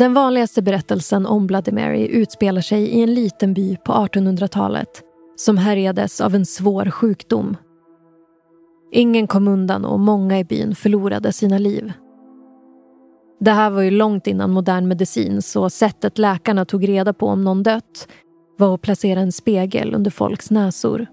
Den 0.00 0.14
vanligaste 0.14 0.62
berättelsen 0.62 1.26
om 1.26 1.46
Bloody 1.46 1.72
Mary 1.72 2.06
utspelar 2.06 2.60
sig 2.60 2.82
i 2.82 3.02
en 3.02 3.14
liten 3.14 3.54
by 3.54 3.76
på 3.76 3.92
1800-talet 3.92 5.02
som 5.36 5.58
härjades 5.58 6.20
av 6.20 6.34
en 6.34 6.46
svår 6.46 6.90
sjukdom. 6.90 7.56
Ingen 8.92 9.26
kom 9.26 9.48
undan 9.48 9.84
och 9.84 10.00
många 10.00 10.38
i 10.38 10.44
byn 10.44 10.74
förlorade 10.74 11.32
sina 11.32 11.58
liv. 11.58 11.92
Det 13.40 13.50
här 13.50 13.70
var 13.70 13.82
ju 13.82 13.90
långt 13.90 14.26
innan 14.26 14.50
modern 14.50 14.88
medicin 14.88 15.42
så 15.42 15.70
sättet 15.70 16.18
läkarna 16.18 16.64
tog 16.64 16.88
reda 16.88 17.12
på 17.12 17.26
om 17.26 17.44
någon 17.44 17.62
dött 17.62 18.08
var 18.58 18.74
att 18.74 18.82
placera 18.82 19.20
en 19.20 19.32
spegel 19.32 19.94
under 19.94 20.10
folks 20.10 20.50
näsor. 20.50 21.06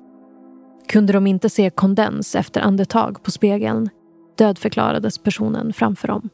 Kunde 0.90 1.14
de 1.14 1.28
inte 1.28 1.50
se 1.50 1.70
kondens 1.70 2.36
efter 2.36 2.62
andetag 2.62 3.24
på 3.24 3.32
spegeln 3.32 3.90
dödförklarades 4.38 5.18
personen 5.18 5.74
framför 5.74 6.08
dem. 6.08 6.30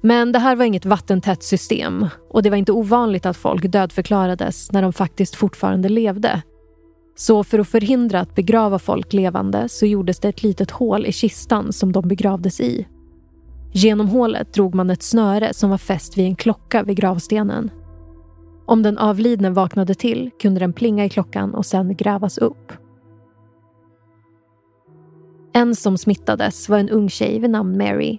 Men 0.00 0.32
det 0.32 0.38
här 0.38 0.56
var 0.56 0.64
inget 0.64 0.86
vattentätt 0.86 1.42
system 1.42 2.06
och 2.30 2.42
det 2.42 2.50
var 2.50 2.56
inte 2.56 2.72
ovanligt 2.72 3.26
att 3.26 3.36
folk 3.36 3.72
dödförklarades 3.72 4.72
när 4.72 4.82
de 4.82 4.92
faktiskt 4.92 5.34
fortfarande 5.34 5.88
levde. 5.88 6.42
Så 7.16 7.44
för 7.44 7.58
att 7.58 7.68
förhindra 7.68 8.20
att 8.20 8.34
begrava 8.34 8.78
folk 8.78 9.12
levande 9.12 9.68
så 9.68 9.86
gjordes 9.86 10.18
det 10.18 10.28
ett 10.28 10.42
litet 10.42 10.70
hål 10.70 11.06
i 11.06 11.12
kistan 11.12 11.72
som 11.72 11.92
de 11.92 12.08
begravdes 12.08 12.60
i. 12.60 12.86
Genom 13.72 14.08
hålet 14.08 14.52
drog 14.52 14.74
man 14.74 14.90
ett 14.90 15.02
snöre 15.02 15.54
som 15.54 15.70
var 15.70 15.78
fäst 15.78 16.18
vid 16.18 16.26
en 16.26 16.36
klocka 16.36 16.82
vid 16.82 16.96
gravstenen. 16.96 17.70
Om 18.66 18.82
den 18.82 18.98
avlidne 18.98 19.50
vaknade 19.50 19.94
till 19.94 20.30
kunde 20.40 20.60
den 20.60 20.72
plinga 20.72 21.04
i 21.04 21.08
klockan 21.08 21.54
och 21.54 21.66
sen 21.66 21.96
grävas 21.96 22.38
upp. 22.38 22.72
En 25.52 25.74
som 25.74 25.98
smittades 25.98 26.68
var 26.68 26.78
en 26.78 26.90
ung 26.90 27.08
tjej 27.08 27.38
vid 27.38 27.50
namn 27.50 27.78
Mary 27.78 28.18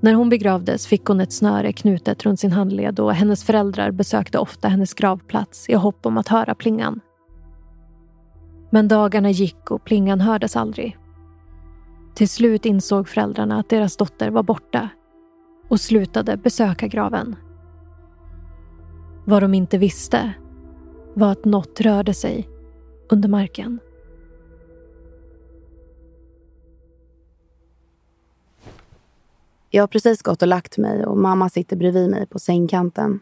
när 0.00 0.14
hon 0.14 0.28
begravdes 0.28 0.86
fick 0.86 1.04
hon 1.04 1.20
ett 1.20 1.32
snöre 1.32 1.72
knutet 1.72 2.22
runt 2.22 2.40
sin 2.40 2.52
handled 2.52 3.00
och 3.00 3.14
hennes 3.14 3.44
föräldrar 3.44 3.90
besökte 3.90 4.38
ofta 4.38 4.68
hennes 4.68 4.94
gravplats 4.94 5.68
i 5.68 5.74
hopp 5.74 6.06
om 6.06 6.18
att 6.18 6.28
höra 6.28 6.54
plingan. 6.54 7.00
Men 8.70 8.88
dagarna 8.88 9.30
gick 9.30 9.70
och 9.70 9.84
plingan 9.84 10.20
hördes 10.20 10.56
aldrig. 10.56 10.98
Till 12.14 12.28
slut 12.28 12.66
insåg 12.66 13.08
föräldrarna 13.08 13.60
att 13.60 13.68
deras 13.68 13.96
dotter 13.96 14.30
var 14.30 14.42
borta 14.42 14.88
och 15.68 15.80
slutade 15.80 16.36
besöka 16.36 16.86
graven. 16.86 17.36
Vad 19.24 19.42
de 19.42 19.54
inte 19.54 19.78
visste 19.78 20.32
var 21.14 21.32
att 21.32 21.44
något 21.44 21.80
rörde 21.80 22.14
sig 22.14 22.48
under 23.10 23.28
marken. 23.28 23.80
Jag 29.76 29.82
har 29.82 29.88
precis 29.88 30.22
gått 30.22 30.42
och 30.42 30.48
lagt 30.48 30.78
mig 30.78 31.06
och 31.06 31.18
mamma 31.18 31.48
sitter 31.48 31.76
bredvid 31.76 32.10
mig 32.10 32.26
på 32.26 32.38
sängkanten. 32.38 33.20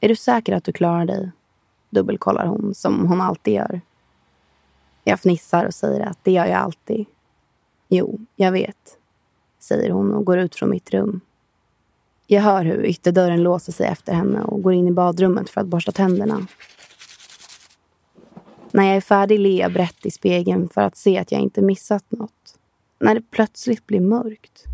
Är 0.00 0.08
du 0.08 0.16
säker 0.16 0.52
att 0.52 0.64
du 0.64 0.72
klarar 0.72 1.04
dig? 1.04 1.30
Dubbelkollar 1.90 2.46
hon, 2.46 2.74
som 2.74 3.08
hon 3.08 3.20
alltid 3.20 3.54
gör. 3.54 3.80
Jag 5.04 5.20
fnissar 5.20 5.64
och 5.64 5.74
säger 5.74 6.00
att 6.00 6.18
det 6.22 6.32
gör 6.32 6.46
jag 6.46 6.58
alltid. 6.58 7.06
Jo, 7.88 8.20
jag 8.36 8.52
vet, 8.52 8.98
säger 9.60 9.90
hon 9.90 10.14
och 10.14 10.24
går 10.24 10.38
ut 10.38 10.54
från 10.54 10.70
mitt 10.70 10.90
rum. 10.90 11.20
Jag 12.26 12.42
hör 12.42 12.64
hur 12.64 12.84
ytterdörren 12.86 13.42
låser 13.42 13.72
sig 13.72 13.86
efter 13.86 14.14
henne 14.14 14.42
och 14.42 14.62
går 14.62 14.72
in 14.72 14.88
i 14.88 14.92
badrummet 14.92 15.50
för 15.50 15.60
att 15.60 15.66
borsta 15.66 15.92
tänderna. 15.92 16.46
När 18.70 18.84
jag 18.84 18.96
är 18.96 19.00
färdig 19.00 19.38
ler 19.38 19.60
jag 19.60 19.72
brett 19.72 20.06
i 20.06 20.10
spegeln 20.10 20.68
för 20.68 20.80
att 20.80 20.96
se 20.96 21.18
att 21.18 21.32
jag 21.32 21.40
inte 21.40 21.62
missat 21.62 22.04
något. 22.08 22.58
När 22.98 23.14
det 23.14 23.22
plötsligt 23.30 23.86
blir 23.86 24.00
mörkt. 24.00 24.64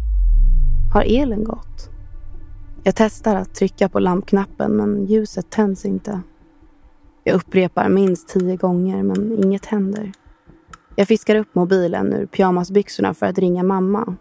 Har 0.92 1.04
elen 1.06 1.44
gått? 1.44 1.90
Jag 2.82 2.94
testar 2.94 3.37
att 3.37 3.54
trycka 3.54 3.88
på 3.88 3.99
lampknappen 3.99 4.76
men 4.76 5.06
ljuset 5.06 5.50
tänds 5.50 5.85
inte. 5.85 6.20
Jag 7.25 7.35
upprepar 7.35 7.88
minst 7.88 8.28
tio 8.28 8.56
gånger 8.56 9.02
men 9.02 9.44
inget 9.44 9.66
händer. 9.66 10.12
Jag 10.97 11.09
fiskar 11.09 11.37
upp 11.37 11.54
mobilen 11.54 12.12
ur 12.12 12.26
pyjamasbyxorna 12.26 13.14
för 13.14 13.26
att 13.26 13.38
ringa 13.38 13.62
mamma. 13.62 14.16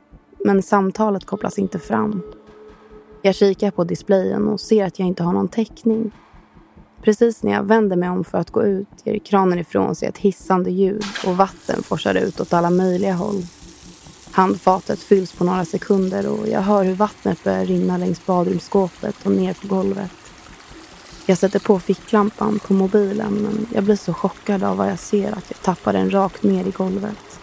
Men 0.45 0.61
samtalet 0.61 1.25
kopplas 1.25 1.59
inte 1.59 1.79
fram. 1.79 2.21
Jag 3.21 3.35
kikar 3.35 3.71
på 3.71 3.83
displayen 3.83 4.47
och 4.47 4.59
ser 4.59 4.85
att 4.85 4.99
jag 4.99 5.07
inte 5.07 5.23
har 5.23 5.33
någon 5.33 5.47
täckning. 5.47 6.11
Precis 7.01 7.43
när 7.43 7.51
jag 7.51 7.63
vänder 7.63 7.95
mig 7.95 8.09
om 8.09 8.23
för 8.23 8.37
att 8.37 8.51
gå 8.51 8.63
ut 8.63 8.87
ger 9.03 9.19
kranen 9.19 9.59
ifrån 9.59 9.95
sig 9.95 10.07
ett 10.07 10.17
hissande 10.17 10.71
ljud 10.71 11.03
och 11.27 11.37
vatten 11.37 11.83
forsar 11.83 12.15
ut 12.15 12.39
åt 12.39 12.53
alla 12.53 12.69
möjliga 12.69 13.13
håll. 13.13 13.43
Handfatet 14.31 14.99
fylls 14.99 15.33
på 15.33 15.43
några 15.43 15.65
sekunder 15.65 16.27
och 16.27 16.47
jag 16.47 16.61
hör 16.61 16.83
hur 16.83 16.95
vattnet 16.95 17.43
börjar 17.43 17.65
rinna 17.65 17.97
längs 17.97 18.25
badrumsskåpet 18.25 19.25
och 19.25 19.31
ner 19.31 19.53
på 19.53 19.67
golvet. 19.67 20.11
Jag 21.25 21.37
sätter 21.37 21.59
på 21.59 21.79
ficklampan 21.79 22.59
på 22.59 22.73
mobilen 22.73 23.33
men 23.33 23.67
jag 23.73 23.83
blir 23.83 23.95
så 23.95 24.13
chockad 24.13 24.63
av 24.63 24.77
vad 24.77 24.89
jag 24.89 24.99
ser 24.99 25.31
att 25.31 25.45
jag 25.47 25.61
tappar 25.61 25.93
den 25.93 26.09
rakt 26.09 26.43
ner 26.43 26.67
i 26.67 26.71
golvet. 26.71 27.39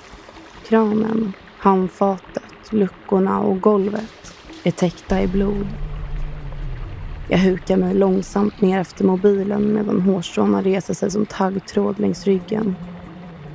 Kranen, 0.68 1.32
handfatet, 1.58 2.72
luckorna 2.72 3.40
och 3.40 3.60
golvet 3.60 4.34
är 4.64 4.70
täckta 4.70 5.22
i 5.22 5.26
blod. 5.26 5.66
Jag 7.28 7.38
hukar 7.38 7.76
mig 7.76 7.94
långsamt 7.94 8.60
ner 8.60 8.80
efter 8.80 9.04
mobilen 9.04 9.74
medan 9.74 10.00
hårstråna 10.00 10.62
reser 10.62 10.94
sig 10.94 11.10
som 11.10 11.26
taggtråd 11.26 11.98
längs 11.98 12.24
ryggen 12.24 12.76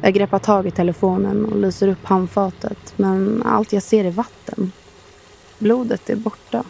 jag 0.02 0.14
greppar 0.14 0.40
tag 0.40 0.68
i 0.68 0.72
telefonen 0.72 1.46
och 1.46 1.58
lyser 1.58 1.88
upp 1.88 2.06
handfatet 2.06 2.94
men 2.98 3.44
allt 3.46 3.74
jag 3.74 3.84
ser 3.84 4.06
är 4.06 4.12
vatten. 4.12 4.72
Blodet 5.60 6.10
är 6.10 6.16
borta. 6.16 6.64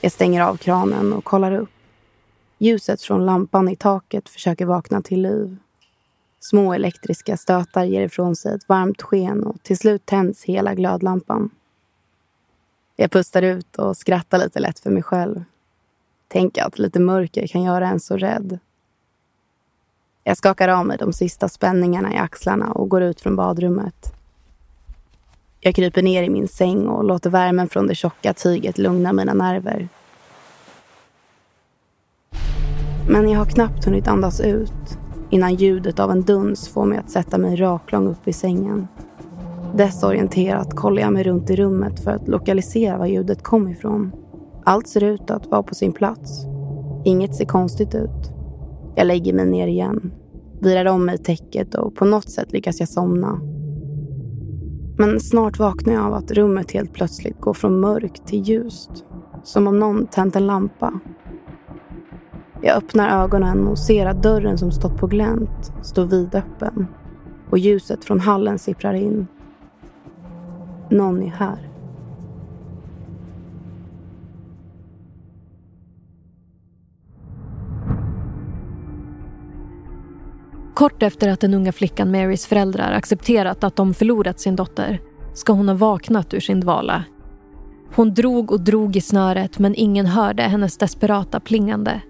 Jag 0.00 0.12
stänger 0.12 0.42
av 0.42 0.56
kranen 0.56 1.12
och 1.12 1.24
kollar 1.24 1.52
upp. 1.52 1.70
Ljuset 2.58 3.02
från 3.02 3.26
lampan 3.26 3.68
i 3.68 3.76
taket 3.76 4.28
försöker 4.28 4.66
vakna 4.66 5.02
till 5.02 5.22
liv. 5.22 5.56
Små 6.40 6.72
elektriska 6.72 7.36
stötar 7.36 7.84
ger 7.84 8.02
ifrån 8.02 8.36
sig 8.36 8.54
ett 8.54 8.68
varmt 8.68 9.02
sken 9.02 9.42
och 9.42 9.62
till 9.62 9.78
slut 9.78 10.06
tänds 10.06 10.44
hela 10.44 10.74
glödlampan. 10.74 11.50
Jag 12.96 13.10
pustar 13.10 13.42
ut 13.42 13.76
och 13.76 13.96
skrattar 13.96 14.38
lite 14.38 14.60
lätt 14.60 14.78
för 14.78 14.90
mig 14.90 15.02
själv. 15.02 15.44
Tänk 16.28 16.58
att 16.58 16.78
lite 16.78 17.00
mörker 17.00 17.46
kan 17.46 17.62
göra 17.62 17.88
en 17.88 18.00
så 18.00 18.16
rädd. 18.16 18.58
Jag 20.28 20.36
skakar 20.36 20.68
av 20.68 20.86
mig 20.86 20.98
de 20.98 21.12
sista 21.12 21.48
spänningarna 21.48 22.14
i 22.14 22.16
axlarna 22.16 22.72
och 22.72 22.88
går 22.88 23.02
ut 23.02 23.20
från 23.20 23.36
badrummet. 23.36 24.14
Jag 25.60 25.74
kryper 25.74 26.02
ner 26.02 26.22
i 26.22 26.30
min 26.30 26.48
säng 26.48 26.86
och 26.86 27.04
låter 27.04 27.30
värmen 27.30 27.68
från 27.68 27.86
det 27.86 27.94
tjocka 27.94 28.34
tyget 28.34 28.78
lugna 28.78 29.12
mina 29.12 29.34
nerver. 29.34 29.88
Men 33.08 33.28
jag 33.28 33.38
har 33.38 33.46
knappt 33.46 33.84
hunnit 33.84 34.08
andas 34.08 34.40
ut 34.40 34.98
innan 35.30 35.54
ljudet 35.54 35.98
av 35.98 36.10
en 36.10 36.22
duns 36.22 36.68
får 36.68 36.84
mig 36.84 36.98
att 36.98 37.10
sätta 37.10 37.38
mig 37.38 37.56
raklång 37.56 38.08
upp 38.08 38.28
i 38.28 38.32
sängen. 38.32 38.88
Desorienterat 39.74 40.76
kollar 40.76 41.02
jag 41.02 41.12
mig 41.12 41.24
runt 41.24 41.50
i 41.50 41.56
rummet 41.56 42.04
för 42.04 42.10
att 42.10 42.28
lokalisera 42.28 42.98
var 42.98 43.06
ljudet 43.06 43.42
kom 43.42 43.68
ifrån. 43.68 44.12
Allt 44.64 44.88
ser 44.88 45.02
ut 45.02 45.30
att 45.30 45.46
vara 45.46 45.62
på 45.62 45.74
sin 45.74 45.92
plats. 45.92 46.44
Inget 47.04 47.34
ser 47.34 47.44
konstigt 47.46 47.94
ut. 47.94 48.35
Jag 48.96 49.06
lägger 49.06 49.32
mig 49.32 49.46
ner 49.46 49.66
igen, 49.66 50.12
virar 50.60 50.84
om 50.84 51.04
mig 51.04 51.14
i 51.14 51.18
täcket 51.18 51.74
och 51.74 51.94
på 51.94 52.04
något 52.04 52.30
sätt 52.30 52.52
lyckas 52.52 52.80
jag 52.80 52.88
somna. 52.88 53.40
Men 54.98 55.20
snart 55.20 55.58
vaknar 55.58 55.94
jag 55.94 56.04
av 56.04 56.14
att 56.14 56.30
rummet 56.30 56.72
helt 56.72 56.92
plötsligt 56.92 57.40
går 57.40 57.54
från 57.54 57.80
mörkt 57.80 58.26
till 58.26 58.42
ljust. 58.42 58.90
Som 59.42 59.66
om 59.66 59.78
någon 59.78 60.06
tänt 60.06 60.36
en 60.36 60.46
lampa. 60.46 61.00
Jag 62.62 62.76
öppnar 62.76 63.24
ögonen 63.24 63.68
och 63.68 63.78
ser 63.78 64.06
att 64.06 64.22
dörren 64.22 64.58
som 64.58 64.72
stått 64.72 64.96
på 64.96 65.06
glänt 65.06 65.72
står 65.82 66.04
vidöppen 66.04 66.86
och 67.50 67.58
ljuset 67.58 68.04
från 68.04 68.20
hallen 68.20 68.58
sipprar 68.58 68.94
in. 68.94 69.26
Någon 70.90 71.22
är 71.22 71.30
här. 71.30 71.75
Kort 80.76 81.02
efter 81.02 81.28
att 81.28 81.40
den 81.40 81.54
unga 81.54 81.72
flickan 81.72 82.10
Marys 82.10 82.46
föräldrar 82.46 82.92
accepterat 82.92 83.64
att 83.64 83.76
de 83.76 83.94
förlorat 83.94 84.40
sin 84.40 84.56
dotter 84.56 85.00
ska 85.34 85.52
hon 85.52 85.68
ha 85.68 85.74
vaknat 85.74 86.34
ur 86.34 86.40
sin 86.40 86.60
dvala. 86.60 87.04
Hon 87.94 88.14
drog 88.14 88.52
och 88.52 88.60
drog 88.60 88.96
i 88.96 89.00
snöret 89.00 89.58
men 89.58 89.74
ingen 89.74 90.06
hörde 90.06 90.42
hennes 90.42 90.76
desperata 90.76 91.40
plingande. 91.40 92.00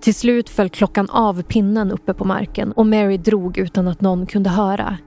Till 0.00 0.14
slut 0.14 0.50
föll 0.50 0.68
klockan 0.68 1.10
av 1.10 1.42
pinnen 1.42 1.92
uppe 1.92 2.14
på 2.14 2.24
marken 2.24 2.72
och 2.72 2.86
Mary 2.86 3.16
drog 3.16 3.58
utan 3.58 3.88
att 3.88 4.00
någon 4.00 4.26
kunde 4.26 4.50
höra. 4.50 4.98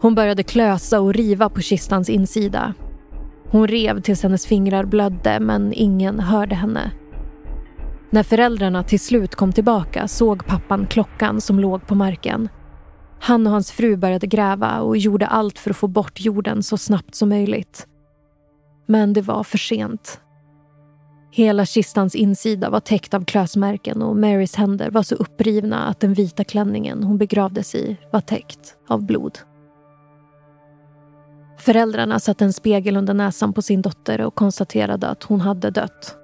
Hon 0.00 0.14
började 0.14 0.42
klösa 0.42 1.00
och 1.00 1.14
riva 1.14 1.48
på 1.48 1.60
kistans 1.60 2.08
insida. 2.08 2.74
Hon 3.50 3.68
rev 3.68 4.00
tills 4.00 4.22
hennes 4.22 4.46
fingrar 4.46 4.84
blödde 4.84 5.40
men 5.40 5.72
ingen 5.72 6.20
hörde 6.20 6.54
henne. 6.54 6.90
När 8.12 8.22
föräldrarna 8.22 8.82
till 8.82 9.00
slut 9.00 9.34
kom 9.34 9.52
tillbaka 9.52 10.08
såg 10.08 10.46
pappan 10.46 10.86
klockan 10.86 11.40
som 11.40 11.60
låg 11.60 11.86
på 11.86 11.94
marken. 11.94 12.48
Han 13.20 13.46
och 13.46 13.52
hans 13.52 13.72
fru 13.72 13.96
började 13.96 14.26
gräva 14.26 14.80
och 14.80 14.96
gjorde 14.96 15.26
allt 15.26 15.58
för 15.58 15.70
att 15.70 15.76
få 15.76 15.88
bort 15.88 16.20
jorden 16.20 16.62
så 16.62 16.78
snabbt 16.78 17.14
som 17.14 17.28
möjligt. 17.28 17.86
Men 18.86 19.12
det 19.12 19.22
var 19.22 19.44
för 19.44 19.58
sent. 19.58 20.20
Hela 21.30 21.66
kistans 21.66 22.14
insida 22.14 22.70
var 22.70 22.80
täckt 22.80 23.14
av 23.14 23.24
klösmärken 23.24 24.02
och 24.02 24.16
Marys 24.16 24.54
händer 24.54 24.90
var 24.90 25.02
så 25.02 25.14
upprivna 25.14 25.84
att 25.84 26.00
den 26.00 26.14
vita 26.14 26.44
klänningen 26.44 27.02
hon 27.02 27.18
begravdes 27.18 27.74
i 27.74 27.96
var 28.10 28.20
täckt 28.20 28.76
av 28.88 29.06
blod. 29.06 29.38
Föräldrarna 31.58 32.20
satte 32.20 32.44
en 32.44 32.52
spegel 32.52 32.96
under 32.96 33.14
näsan 33.14 33.52
på 33.52 33.62
sin 33.62 33.82
dotter 33.82 34.20
och 34.20 34.34
konstaterade 34.34 35.08
att 35.08 35.22
hon 35.22 35.40
hade 35.40 35.70
dött. 35.70 36.18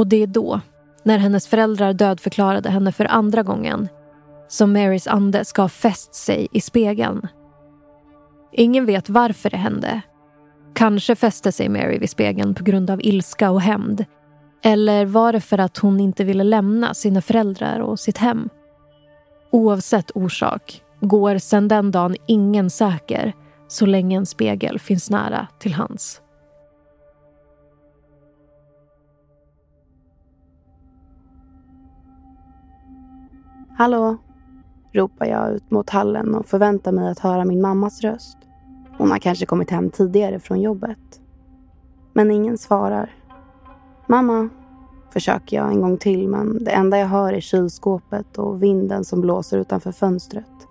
Och 0.00 0.06
det 0.06 0.22
är 0.22 0.26
då, 0.26 0.60
när 1.02 1.18
hennes 1.18 1.48
föräldrar 1.48 1.92
dödförklarade 1.92 2.70
henne 2.70 2.92
för 2.92 3.04
andra 3.04 3.42
gången, 3.42 3.88
som 4.48 4.72
Marys 4.72 5.06
ande 5.06 5.44
ska 5.44 5.62
ha 5.62 5.68
fäst 5.68 6.14
sig 6.14 6.48
i 6.52 6.60
spegeln. 6.60 7.28
Ingen 8.52 8.86
vet 8.86 9.08
varför 9.08 9.50
det 9.50 9.56
hände. 9.56 10.00
Kanske 10.74 11.16
fäste 11.16 11.52
sig 11.52 11.68
Mary 11.68 11.98
vid 11.98 12.10
spegeln 12.10 12.54
på 12.54 12.64
grund 12.64 12.90
av 12.90 13.00
ilska 13.02 13.50
och 13.50 13.60
hämnd. 13.60 14.04
Eller 14.62 15.06
var 15.06 15.32
det 15.32 15.40
för 15.40 15.58
att 15.58 15.78
hon 15.78 16.00
inte 16.00 16.24
ville 16.24 16.44
lämna 16.44 16.94
sina 16.94 17.22
föräldrar 17.22 17.80
och 17.80 18.00
sitt 18.00 18.18
hem? 18.18 18.48
Oavsett 19.50 20.10
orsak 20.14 20.82
går 21.00 21.38
sedan 21.38 21.68
den 21.68 21.90
dagen 21.90 22.16
ingen 22.26 22.70
säker 22.70 23.32
så 23.68 23.86
länge 23.86 24.16
en 24.16 24.26
spegel 24.26 24.78
finns 24.78 25.10
nära 25.10 25.46
till 25.58 25.74
hands. 25.74 26.20
Hallå? 33.80 34.16
ropar 34.92 35.26
jag 35.26 35.52
ut 35.52 35.70
mot 35.70 35.90
hallen 35.90 36.34
och 36.34 36.46
förväntar 36.46 36.92
mig 36.92 37.10
att 37.10 37.18
höra 37.18 37.44
min 37.44 37.60
mammas 37.60 38.00
röst. 38.00 38.38
Hon 38.98 39.10
har 39.10 39.18
kanske 39.18 39.46
kommit 39.46 39.70
hem 39.70 39.90
tidigare 39.90 40.38
från 40.38 40.60
jobbet. 40.60 41.20
Men 42.12 42.30
ingen 42.30 42.58
svarar. 42.58 43.14
Mamma, 44.06 44.48
försöker 45.12 45.56
jag 45.56 45.72
en 45.72 45.80
gång 45.80 45.96
till 45.96 46.28
men 46.28 46.64
det 46.64 46.70
enda 46.70 46.98
jag 46.98 47.06
hör 47.06 47.32
är 47.32 47.40
kylskåpet 47.40 48.38
och 48.38 48.62
vinden 48.62 49.04
som 49.04 49.20
blåser 49.20 49.58
utanför 49.58 49.92
fönstret. 49.92 50.68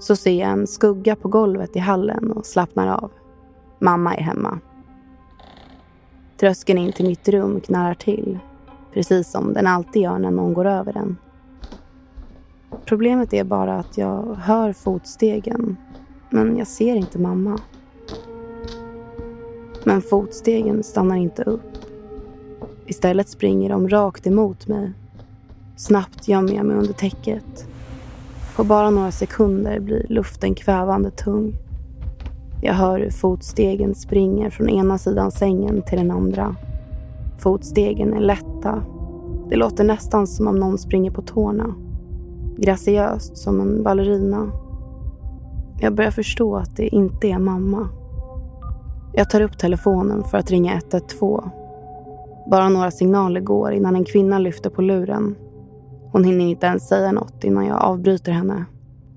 Så 0.00 0.16
ser 0.16 0.40
jag 0.40 0.50
en 0.50 0.66
skugga 0.66 1.16
på 1.16 1.28
golvet 1.28 1.76
i 1.76 1.78
hallen 1.78 2.32
och 2.32 2.46
slappnar 2.46 2.88
av. 2.88 3.10
Mamma 3.78 4.14
är 4.14 4.22
hemma. 4.22 4.58
Tröskeln 6.40 6.78
in 6.78 6.92
till 6.92 7.06
mitt 7.06 7.28
rum 7.28 7.60
knarrar 7.60 7.94
till. 7.94 8.38
Precis 8.92 9.30
som 9.30 9.52
den 9.52 9.66
alltid 9.66 10.02
gör 10.02 10.18
när 10.18 10.30
någon 10.30 10.54
går 10.54 10.66
över 10.66 10.92
den. 10.92 11.16
Problemet 12.84 13.32
är 13.32 13.44
bara 13.44 13.78
att 13.78 13.98
jag 13.98 14.34
hör 14.34 14.72
fotstegen 14.72 15.76
men 16.30 16.56
jag 16.56 16.66
ser 16.66 16.94
inte 16.94 17.18
mamma. 17.18 17.60
Men 19.84 20.02
fotstegen 20.02 20.82
stannar 20.82 21.16
inte 21.16 21.42
upp. 21.42 21.70
Istället 22.86 23.28
springer 23.28 23.70
de 23.70 23.88
rakt 23.88 24.26
emot 24.26 24.68
mig. 24.68 24.92
Snabbt 25.76 26.28
gömmer 26.28 26.52
jag 26.52 26.66
mig 26.66 26.76
under 26.76 26.92
täcket. 26.92 27.66
På 28.56 28.64
bara 28.64 28.90
några 28.90 29.10
sekunder 29.10 29.80
blir 29.80 30.06
luften 30.08 30.54
kvävande 30.54 31.10
tung. 31.10 31.54
Jag 32.62 32.74
hör 32.74 33.00
hur 33.00 33.10
fotstegen 33.10 33.94
springer 33.94 34.50
från 34.50 34.68
ena 34.68 34.98
sidan 34.98 35.30
sängen 35.30 35.82
till 35.82 35.98
den 35.98 36.10
andra. 36.10 36.56
Fotstegen 37.38 38.14
är 38.14 38.20
lätta. 38.20 38.82
Det 39.48 39.56
låter 39.56 39.84
nästan 39.84 40.26
som 40.26 40.48
om 40.48 40.56
någon 40.56 40.78
springer 40.78 41.10
på 41.10 41.22
tårna. 41.22 41.74
Graciöst 42.62 43.36
som 43.36 43.60
en 43.60 43.82
ballerina. 43.82 44.52
Jag 45.80 45.94
börjar 45.94 46.10
förstå 46.10 46.56
att 46.56 46.76
det 46.76 46.88
inte 46.88 47.28
är 47.28 47.38
mamma. 47.38 47.88
Jag 49.14 49.30
tar 49.30 49.40
upp 49.40 49.58
telefonen 49.58 50.24
för 50.24 50.38
att 50.38 50.50
ringa 50.50 50.74
112. 50.74 51.50
Bara 52.50 52.68
några 52.68 52.90
signaler 52.90 53.40
går 53.40 53.72
innan 53.72 53.96
en 53.96 54.04
kvinna 54.04 54.38
lyfter 54.38 54.70
på 54.70 54.82
luren 54.82 55.36
hon 56.12 56.24
hinner 56.24 56.44
inte 56.44 56.66
ens 56.66 56.88
säga 56.88 57.12
något 57.12 57.44
innan 57.44 57.66
jag 57.66 57.82
avbryter 57.82 58.32
henne. 58.32 58.64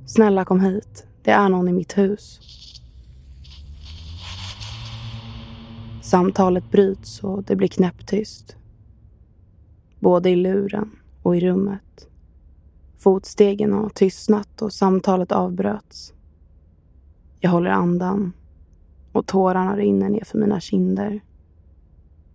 Snälla 0.05 0.45
kom 0.45 0.59
hit. 0.59 1.07
Det 1.23 1.31
är 1.31 1.49
någon 1.49 1.67
i 1.67 1.73
mitt 1.73 1.97
hus. 1.97 2.39
Samtalet 6.01 6.71
bryts 6.71 7.23
och 7.23 7.43
det 7.43 7.55
blir 7.55 7.67
knäpptyst. 7.67 8.55
Både 9.99 10.29
i 10.29 10.35
luren 10.35 10.91
och 11.23 11.37
i 11.37 11.39
rummet. 11.39 12.07
Fotstegen 13.03 13.73
har 13.73 13.89
tystnat 13.89 14.61
och 14.61 14.73
samtalet 14.73 15.31
avbröts. 15.31 16.13
Jag 17.39 17.49
håller 17.49 17.69
andan 17.69 18.33
och 19.11 19.25
tårarna 19.27 19.77
rinner 19.77 20.09
ner 20.09 20.23
för 20.23 20.39
mina 20.39 20.59
kinder. 20.59 21.21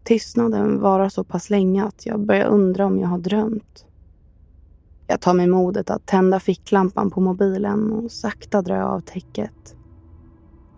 Tystnaden 0.04 0.80
varar 0.80 1.08
så 1.08 1.24
pass 1.24 1.50
länge 1.50 1.84
att 1.84 2.06
jag 2.06 2.20
börjar 2.20 2.46
undra 2.46 2.86
om 2.86 2.98
jag 2.98 3.08
har 3.08 3.18
drömt. 3.18 3.86
Jag 5.06 5.20
tar 5.20 5.34
mig 5.34 5.46
modet 5.46 5.90
att 5.90 6.06
tända 6.06 6.40
ficklampan 6.40 7.10
på 7.10 7.20
mobilen 7.20 7.92
och 7.92 8.10
sakta 8.10 8.62
dra 8.62 8.84
av 8.84 9.00
täcket. 9.00 9.76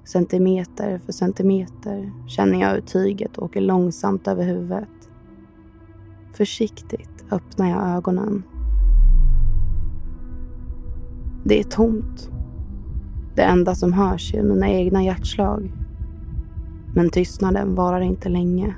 Centimeter 0.05 0.99
för 0.99 1.13
centimeter 1.13 2.13
känner 2.29 2.61
jag 2.61 2.75
hur 2.75 2.81
tyget 2.81 3.39
åker 3.39 3.61
långsamt 3.61 4.29
över 4.29 4.45
huvudet. 4.45 5.11
Försiktigt 6.33 7.25
öppnar 7.31 7.71
jag 7.71 7.97
ögonen. 7.97 8.43
Det 11.45 11.61
är 11.61 11.65
tomt. 11.65 12.31
Det 13.35 13.43
enda 13.43 13.75
som 13.75 13.93
hörs 13.93 14.35
är 14.35 14.43
mina 14.43 14.69
egna 14.69 15.05
hjärtslag. 15.05 15.73
Men 16.95 17.11
tystnaden 17.11 17.75
varar 17.75 18.01
inte 18.01 18.29
länge. 18.29 18.75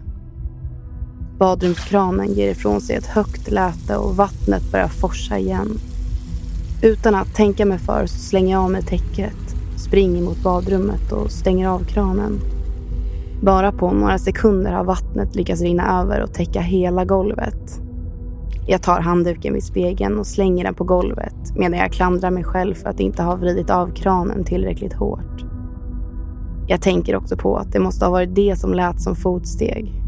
Badrumskranen 1.39 2.33
ger 2.33 2.51
ifrån 2.51 2.81
sig 2.81 2.97
ett 2.97 3.07
högt 3.07 3.51
läte 3.51 3.97
och 3.97 4.17
vattnet 4.17 4.73
börjar 4.73 4.89
forsa 4.89 5.39
igen. 5.39 5.79
Utan 6.83 7.15
att 7.15 7.35
tänka 7.35 7.67
mig 7.67 7.79
för 7.79 8.07
så 8.07 8.19
slänger 8.19 8.53
jag 8.53 8.63
av 8.63 8.71
mig 8.71 8.83
täcket, 8.83 9.57
springer 9.77 10.23
mot 10.23 10.43
badrummet 10.43 11.13
och 11.13 11.31
stänger 11.31 11.69
av 11.69 11.85
kranen. 11.85 12.41
Bara 13.43 13.73
på 13.73 13.91
några 13.91 14.19
sekunder 14.19 14.73
har 14.73 14.85
vattnet 14.85 15.35
lyckats 15.35 15.63
rinna 15.63 16.01
över 16.01 16.23
och 16.23 16.33
täcka 16.35 16.61
hela 16.61 17.05
golvet. 17.05 17.82
Jag 18.67 18.83
tar 18.83 19.01
handduken 19.01 19.55
vid 19.55 19.65
spegeln 19.65 20.19
och 20.19 20.27
slänger 20.27 20.65
den 20.65 20.75
på 20.75 20.85
golvet 20.85 21.57
medan 21.57 21.79
jag 21.79 21.93
klandrar 21.93 22.31
mig 22.31 22.45
själv 22.45 22.75
för 22.75 22.89
att 22.89 23.01
inte 23.01 23.23
ha 23.23 23.37
vridit 23.37 23.71
av 23.71 23.95
kranen 23.95 24.45
tillräckligt 24.45 24.93
hårt. 24.93 25.45
Jag 26.69 26.83
tänker 26.83 27.17
också 27.17 27.37
på 27.37 27.57
att 27.57 27.73
det 27.73 27.81
måste 27.81 28.05
ha 28.05 28.13
varit 28.13 28.35
det 28.35 28.59
som 28.59 28.75
lät 28.75 29.01
som 29.01 29.17
fotsteg 29.17 30.03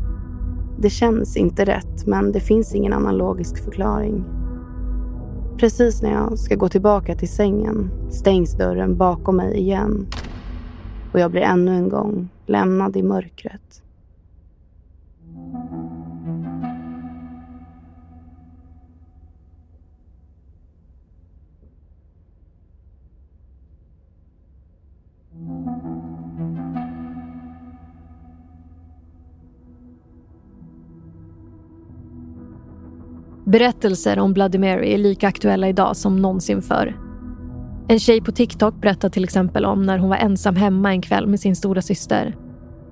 det 0.78 0.90
känns 0.90 1.36
inte 1.36 1.64
rätt, 1.64 2.06
men 2.06 2.32
det 2.32 2.40
finns 2.40 2.74
ingen 2.74 2.92
annan 2.92 3.16
logisk 3.16 3.64
förklaring. 3.64 4.24
Precis 5.58 6.02
när 6.02 6.12
jag 6.12 6.38
ska 6.38 6.54
gå 6.54 6.68
tillbaka 6.68 7.14
till 7.14 7.28
sängen 7.28 7.90
stängs 8.10 8.52
dörren 8.56 8.96
bakom 8.96 9.36
mig 9.36 9.56
igen 9.56 10.06
och 11.12 11.20
jag 11.20 11.30
blir 11.30 11.42
ännu 11.42 11.76
en 11.76 11.88
gång 11.88 12.28
lämnad 12.46 12.96
i 12.96 13.02
mörkret. 13.02 13.82
Berättelser 33.54 34.18
om 34.18 34.32
Bloody 34.32 34.58
Mary 34.58 34.92
är 34.92 34.98
lika 34.98 35.28
aktuella 35.28 35.68
idag 35.68 35.96
som 35.96 36.22
någonsin 36.22 36.62
förr. 36.62 36.96
En 37.88 37.98
tjej 37.98 38.20
på 38.20 38.32
TikTok 38.32 38.80
berättar 38.80 39.08
till 39.08 39.24
exempel 39.24 39.64
om 39.64 39.82
när 39.82 39.98
hon 39.98 40.10
var 40.10 40.16
ensam 40.16 40.56
hemma 40.56 40.90
en 40.90 41.02
kväll 41.02 41.26
med 41.26 41.40
sin 41.40 41.56
stora 41.56 41.82
syster. 41.82 42.36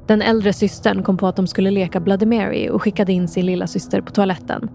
Den 0.06 0.22
äldre 0.22 0.52
systern 0.52 1.02
kom 1.02 1.16
på 1.16 1.26
att 1.26 1.36
de 1.36 1.46
skulle 1.46 1.70
leka 1.70 2.00
Bloody 2.00 2.26
Mary 2.26 2.68
och 2.68 2.82
skickade 2.82 3.12
in 3.12 3.28
sin 3.28 3.46
lilla 3.46 3.66
syster 3.66 4.00
på 4.00 4.12
toaletten. 4.12 4.68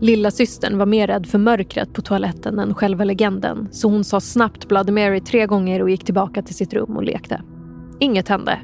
Lilla 0.00 0.30
systern 0.30 0.78
var 0.78 0.86
mer 0.86 1.06
rädd 1.06 1.26
för 1.26 1.38
mörkret 1.38 1.92
på 1.92 2.02
toaletten 2.02 2.58
än 2.58 2.74
själva 2.74 3.04
legenden 3.04 3.68
så 3.70 3.88
hon 3.88 4.04
sa 4.04 4.20
snabbt 4.20 4.68
Bloody 4.68 4.92
Mary 4.92 5.20
tre 5.20 5.46
gånger 5.46 5.82
och 5.82 5.90
gick 5.90 6.04
tillbaka 6.04 6.42
till 6.42 6.54
sitt 6.54 6.74
rum 6.74 6.96
och 6.96 7.04
lekte. 7.04 7.42
Inget 8.00 8.28
hände. 8.28 8.58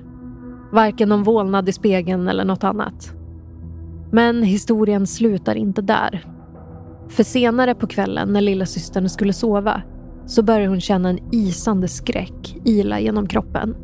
Varken 0.73 1.09
någon 1.09 1.23
vålnad 1.23 1.69
i 1.69 1.73
spegeln 1.73 2.29
eller 2.29 2.45
något 2.45 2.65
annat. 2.65 3.20
Men 4.13 4.43
historien 4.43 5.07
slutar 5.07 5.55
inte 5.55 5.83
där. 5.83 6.25
För 7.09 7.23
senare 7.23 7.75
på 7.75 7.87
kvällen 7.87 8.33
när 8.33 8.41
lilla 8.41 8.67
systern 8.67 9.09
skulle 9.09 9.33
sova 9.33 9.83
så 10.27 10.43
började 10.43 10.69
hon 10.69 10.81
känna 10.81 11.09
en 11.09 11.19
isande 11.33 11.89
skräck 11.89 12.57
ila 12.65 13.01
genom 13.01 13.27
kroppen. 13.27 13.77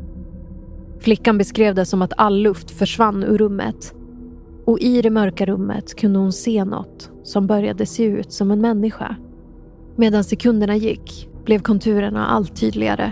Flickan 0.99 1.37
beskrev 1.37 1.75
det 1.75 1.85
som 1.85 2.01
att 2.01 2.13
all 2.17 2.41
luft 2.41 2.71
försvann 2.71 3.23
ur 3.23 3.37
rummet 3.37 3.93
och 4.65 4.79
i 4.79 5.01
det 5.01 5.09
mörka 5.09 5.45
rummet 5.45 5.95
kunde 5.95 6.19
hon 6.19 6.33
se 6.33 6.65
något 6.65 7.11
som 7.23 7.47
började 7.47 7.85
se 7.85 8.03
ut 8.03 8.33
som 8.33 8.51
en 8.51 8.61
människa. 8.61 9.15
Medan 9.95 10.23
sekunderna 10.23 10.75
gick 10.75 11.29
blev 11.45 11.59
konturerna 11.59 12.27
allt 12.27 12.55
tydligare 12.55 13.11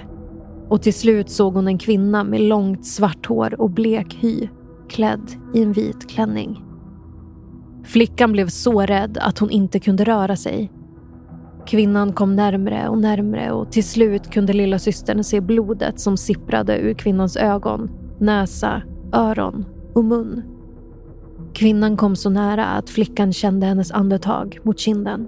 och 0.69 0.81
till 0.81 0.93
slut 0.93 1.29
såg 1.29 1.53
hon 1.53 1.67
en 1.67 1.77
kvinna 1.77 2.23
med 2.23 2.41
långt 2.41 2.85
svart 2.85 3.25
hår 3.25 3.61
och 3.61 3.69
blek 3.69 4.17
hy 4.19 4.49
klädd 4.89 5.31
i 5.53 5.61
en 5.61 5.73
vit 5.73 6.09
klänning. 6.09 6.64
Flickan 7.85 8.31
blev 8.31 8.47
så 8.47 8.81
rädd 8.81 9.17
att 9.21 9.39
hon 9.39 9.49
inte 9.49 9.79
kunde 9.79 10.03
röra 10.03 10.35
sig. 10.35 10.71
Kvinnan 11.67 12.13
kom 12.13 12.35
närmre 12.35 12.89
och 12.89 12.97
närmre 12.97 13.51
och 13.51 13.71
till 13.71 13.83
slut 13.83 14.31
kunde 14.31 14.53
lilla 14.53 14.79
systern 14.79 15.23
se 15.23 15.41
blodet 15.41 15.99
som 15.99 16.17
sipprade 16.17 16.77
ur 16.77 16.93
kvinnans 16.93 17.37
ögon, 17.37 17.89
näsa, 18.19 18.81
öron 19.13 19.65
och 19.93 20.05
mun. 20.05 20.43
Kvinnan 21.53 21.97
kom 21.97 22.15
så 22.15 22.29
nära 22.29 22.65
att 22.65 22.89
flickan 22.89 23.33
kände 23.33 23.65
hennes 23.65 23.91
andetag 23.91 24.59
mot 24.63 24.79
kinden. 24.79 25.27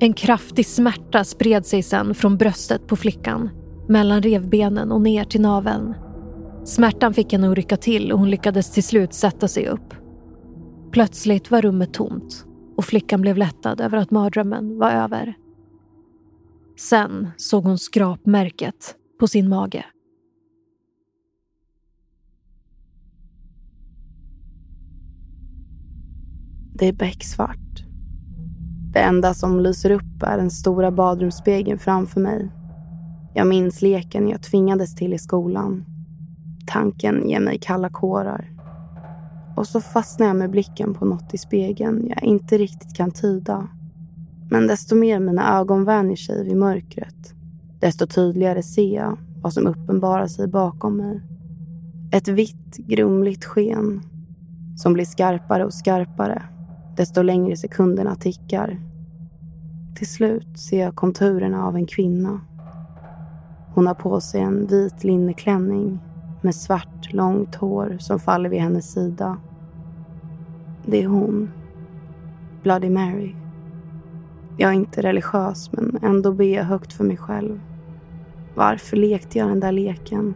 En 0.00 0.12
kraftig 0.12 0.66
smärta 0.66 1.24
spred 1.24 1.66
sig 1.66 1.82
sen 1.82 2.14
från 2.14 2.36
bröstet 2.36 2.86
på 2.86 2.96
flickan, 2.96 3.50
mellan 3.88 4.22
revbenen 4.22 4.92
och 4.92 5.02
ner 5.02 5.24
till 5.24 5.40
naveln. 5.40 5.94
Smärtan 6.64 7.14
fick 7.14 7.32
henne 7.32 7.50
att 7.50 7.56
rycka 7.56 7.76
till 7.76 8.12
och 8.12 8.18
hon 8.18 8.30
lyckades 8.30 8.70
till 8.70 8.84
slut 8.84 9.14
sätta 9.14 9.48
sig 9.48 9.66
upp. 9.66 9.94
Plötsligt 10.90 11.50
var 11.50 11.62
rummet 11.62 11.92
tomt 11.94 12.44
och 12.76 12.84
flickan 12.84 13.20
blev 13.20 13.36
lättad 13.36 13.80
över 13.80 13.98
att 13.98 14.10
mardrömmen 14.10 14.78
var 14.78 14.90
över. 14.90 15.34
Sen 16.78 17.30
såg 17.36 17.64
hon 17.64 17.78
skrapmärket 17.78 18.94
på 19.20 19.26
sin 19.26 19.48
mage. 19.48 19.84
Det 26.74 26.88
är 26.88 26.92
becksvart. 26.92 27.84
Det 28.92 29.00
enda 29.00 29.34
som 29.34 29.60
lyser 29.60 29.90
upp 29.90 30.22
är 30.22 30.36
den 30.36 30.50
stora 30.50 30.90
badrumsspegeln 30.90 31.78
framför 31.78 32.20
mig. 32.20 32.50
Jag 33.34 33.46
minns 33.46 33.82
leken 33.82 34.28
jag 34.28 34.42
tvingades 34.42 34.94
till 34.94 35.14
i 35.14 35.18
skolan. 35.18 35.84
Tanken 36.66 37.28
ger 37.28 37.40
mig 37.40 37.58
kalla 37.58 37.90
kårar. 37.90 38.59
Och 39.56 39.66
så 39.66 39.80
fastnar 39.80 40.26
jag 40.26 40.36
med 40.36 40.50
blicken 40.50 40.94
på 40.94 41.04
något 41.04 41.34
i 41.34 41.38
spegeln 41.38 42.06
jag 42.08 42.22
inte 42.22 42.58
riktigt 42.58 42.96
kan 42.96 43.10
tyda. 43.10 43.68
Men 44.50 44.66
desto 44.66 44.94
mer 44.94 45.20
mina 45.20 45.58
ögon 45.58 45.84
vänjer 45.84 46.16
sig 46.16 46.44
vid 46.44 46.56
mörkret, 46.56 47.34
desto 47.80 48.06
tydligare 48.06 48.62
ser 48.62 48.94
jag 48.94 49.18
vad 49.42 49.52
som 49.52 49.66
uppenbarar 49.66 50.26
sig 50.26 50.48
bakom 50.48 50.96
mig. 50.96 51.22
Ett 52.12 52.28
vitt, 52.28 52.76
grumligt 52.76 53.44
sken 53.44 54.02
som 54.76 54.92
blir 54.92 55.04
skarpare 55.04 55.64
och 55.64 55.74
skarpare 55.74 56.42
desto 56.96 57.22
längre 57.22 57.56
sekunderna 57.56 58.14
tickar. 58.14 58.80
Till 59.96 60.06
slut 60.06 60.58
ser 60.58 60.80
jag 60.80 60.96
konturerna 60.96 61.66
av 61.66 61.76
en 61.76 61.86
kvinna. 61.86 62.40
Hon 63.74 63.86
har 63.86 63.94
på 63.94 64.20
sig 64.20 64.40
en 64.40 64.66
vit 64.66 65.04
linneklänning 65.04 65.98
med 66.40 66.54
svart, 66.54 67.12
långt 67.12 67.54
hår 67.54 67.96
som 68.00 68.18
faller 68.18 68.50
vid 68.50 68.60
hennes 68.60 68.92
sida. 68.92 69.36
Det 70.86 71.02
är 71.02 71.06
hon. 71.06 71.50
Bloody 72.62 72.90
Mary. 72.90 73.34
Jag 74.56 74.70
är 74.70 74.74
inte 74.74 75.02
religiös, 75.02 75.72
men 75.72 75.98
ändå 76.02 76.32
ber 76.32 76.44
jag 76.44 76.64
högt 76.64 76.92
för 76.92 77.04
mig 77.04 77.16
själv. 77.16 77.60
Varför 78.54 78.96
lekte 78.96 79.38
jag 79.38 79.48
den 79.48 79.60
där 79.60 79.72
leken? 79.72 80.34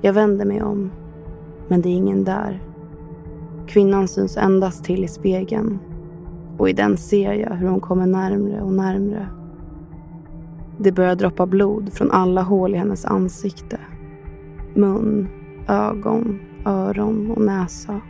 Jag 0.00 0.12
vänder 0.12 0.44
mig 0.44 0.62
om, 0.62 0.90
men 1.68 1.82
det 1.82 1.88
är 1.88 1.94
ingen 1.94 2.24
där. 2.24 2.62
Kvinnan 3.66 4.08
syns 4.08 4.36
endast 4.36 4.84
till 4.84 5.04
i 5.04 5.08
spegeln 5.08 5.78
och 6.58 6.70
i 6.70 6.72
den 6.72 6.96
ser 6.96 7.32
jag 7.32 7.54
hur 7.54 7.68
hon 7.68 7.80
kommer 7.80 8.06
närmre 8.06 8.62
och 8.62 8.72
närmre. 8.72 9.28
Det 10.78 10.92
börjar 10.92 11.14
droppa 11.14 11.46
blod 11.46 11.92
från 11.92 12.10
alla 12.10 12.42
hål 12.42 12.74
i 12.74 12.78
hennes 12.78 13.04
ansikte. 13.04 13.80
Mun, 14.74 15.28
ögon, 15.68 16.40
öron 16.66 17.30
och 17.30 17.42
näsa. 17.42 18.00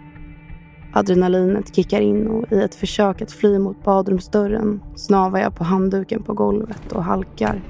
Adrenalinet 0.93 1.75
kickar 1.75 2.01
in 2.01 2.27
och 2.27 2.53
i 2.53 2.63
ett 2.63 2.75
försök 2.75 3.23
att 3.23 3.33
fly 3.33 3.59
mot 3.59 3.85
badrumsdörren 3.85 4.81
snavar 4.97 5.39
jag 5.39 5.55
på 5.55 5.65
handduken 5.65 6.23
på 6.23 6.35
golvet 6.35 6.93
och 6.93 7.05
halkar. 7.05 7.63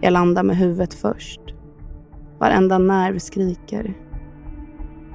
Jag 0.00 0.12
landar 0.12 0.42
med 0.42 0.56
huvudet 0.56 0.94
först. 0.94 1.40
Varenda 2.38 2.78
nerv 2.78 3.18
skriker. 3.18 3.94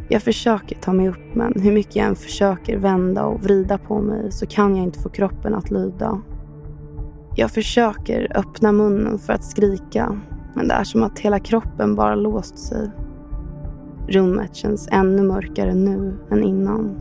Jag 0.10 0.22
försöker 0.22 0.76
ta 0.76 0.94
mig 0.94 1.10
upp 1.10 1.36
men 1.36 1.54
hur 1.62 1.72
mycket 1.72 1.96
jag 1.96 2.08
än 2.08 2.16
försöker 2.16 2.78
vända 2.78 3.26
och 3.26 3.44
vrida 3.44 3.78
på 3.78 4.02
mig 4.02 4.32
så 4.32 4.46
kan 4.46 4.76
jag 4.76 4.84
inte 4.84 5.00
få 5.00 5.10
kroppen 5.10 5.56
att 5.56 5.72
lyda. 5.72 6.22
Jag 7.40 7.52
försöker 7.52 8.38
öppna 8.38 8.72
munnen 8.72 9.20
för 9.20 9.34
att 9.34 9.44
skrika 9.44 10.22
men 10.54 10.68
det 10.68 10.74
är 10.74 10.84
som 10.84 11.04
att 11.04 11.20
hela 11.20 11.40
kroppen 11.40 11.96
bara 11.96 12.16
låst 12.16 12.60
sig. 12.60 12.92
Rummet 14.08 14.56
känns 14.56 14.90
ännu 14.92 15.24
mörkare 15.24 15.74
nu 15.74 16.18
än 16.32 16.44
innan. 16.44 17.00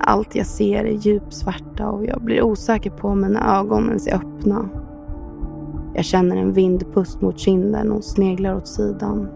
Allt 0.00 0.34
jag 0.34 0.46
ser 0.46 0.84
är 0.84 0.98
djupsvarta 0.98 1.88
och 1.88 2.06
jag 2.06 2.22
blir 2.22 2.42
osäker 2.42 2.90
på 2.90 3.08
om 3.08 3.20
mina 3.20 3.58
ögon 3.60 3.88
ens 3.88 4.06
är 4.06 4.14
öppna. 4.14 4.68
Jag 5.94 6.04
känner 6.04 6.36
en 6.36 6.52
vindpust 6.52 7.20
mot 7.20 7.38
kinden 7.38 7.92
och 7.92 8.04
sneglar 8.04 8.56
åt 8.56 8.68
sidan. 8.68 9.28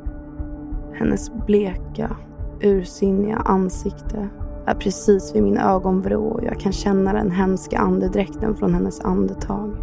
Hennes 0.94 1.32
bleka, 1.46 2.16
ursinniga 2.60 3.36
ansikte 3.36 4.28
är 4.68 4.74
precis 4.74 5.34
vid 5.34 5.42
min 5.42 5.58
ögonvrå 5.58 6.22
och 6.22 6.44
jag 6.44 6.60
kan 6.60 6.72
känna 6.72 7.12
den 7.12 7.30
hemska 7.30 7.78
andedräkten 7.78 8.56
från 8.56 8.74
hennes 8.74 9.00
andetag. 9.00 9.76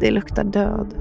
Det 0.00 0.10
luktar 0.10 0.44
död. 0.44 0.94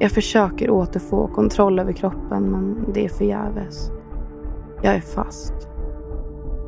Jag 0.00 0.10
försöker 0.10 0.70
återfå 0.70 1.28
kontroll 1.28 1.78
över 1.78 1.92
kroppen 1.92 2.50
men 2.50 2.92
det 2.94 3.04
är 3.04 3.08
förgäves. 3.08 3.90
Jag 4.82 4.94
är 4.94 5.00
fast. 5.00 5.54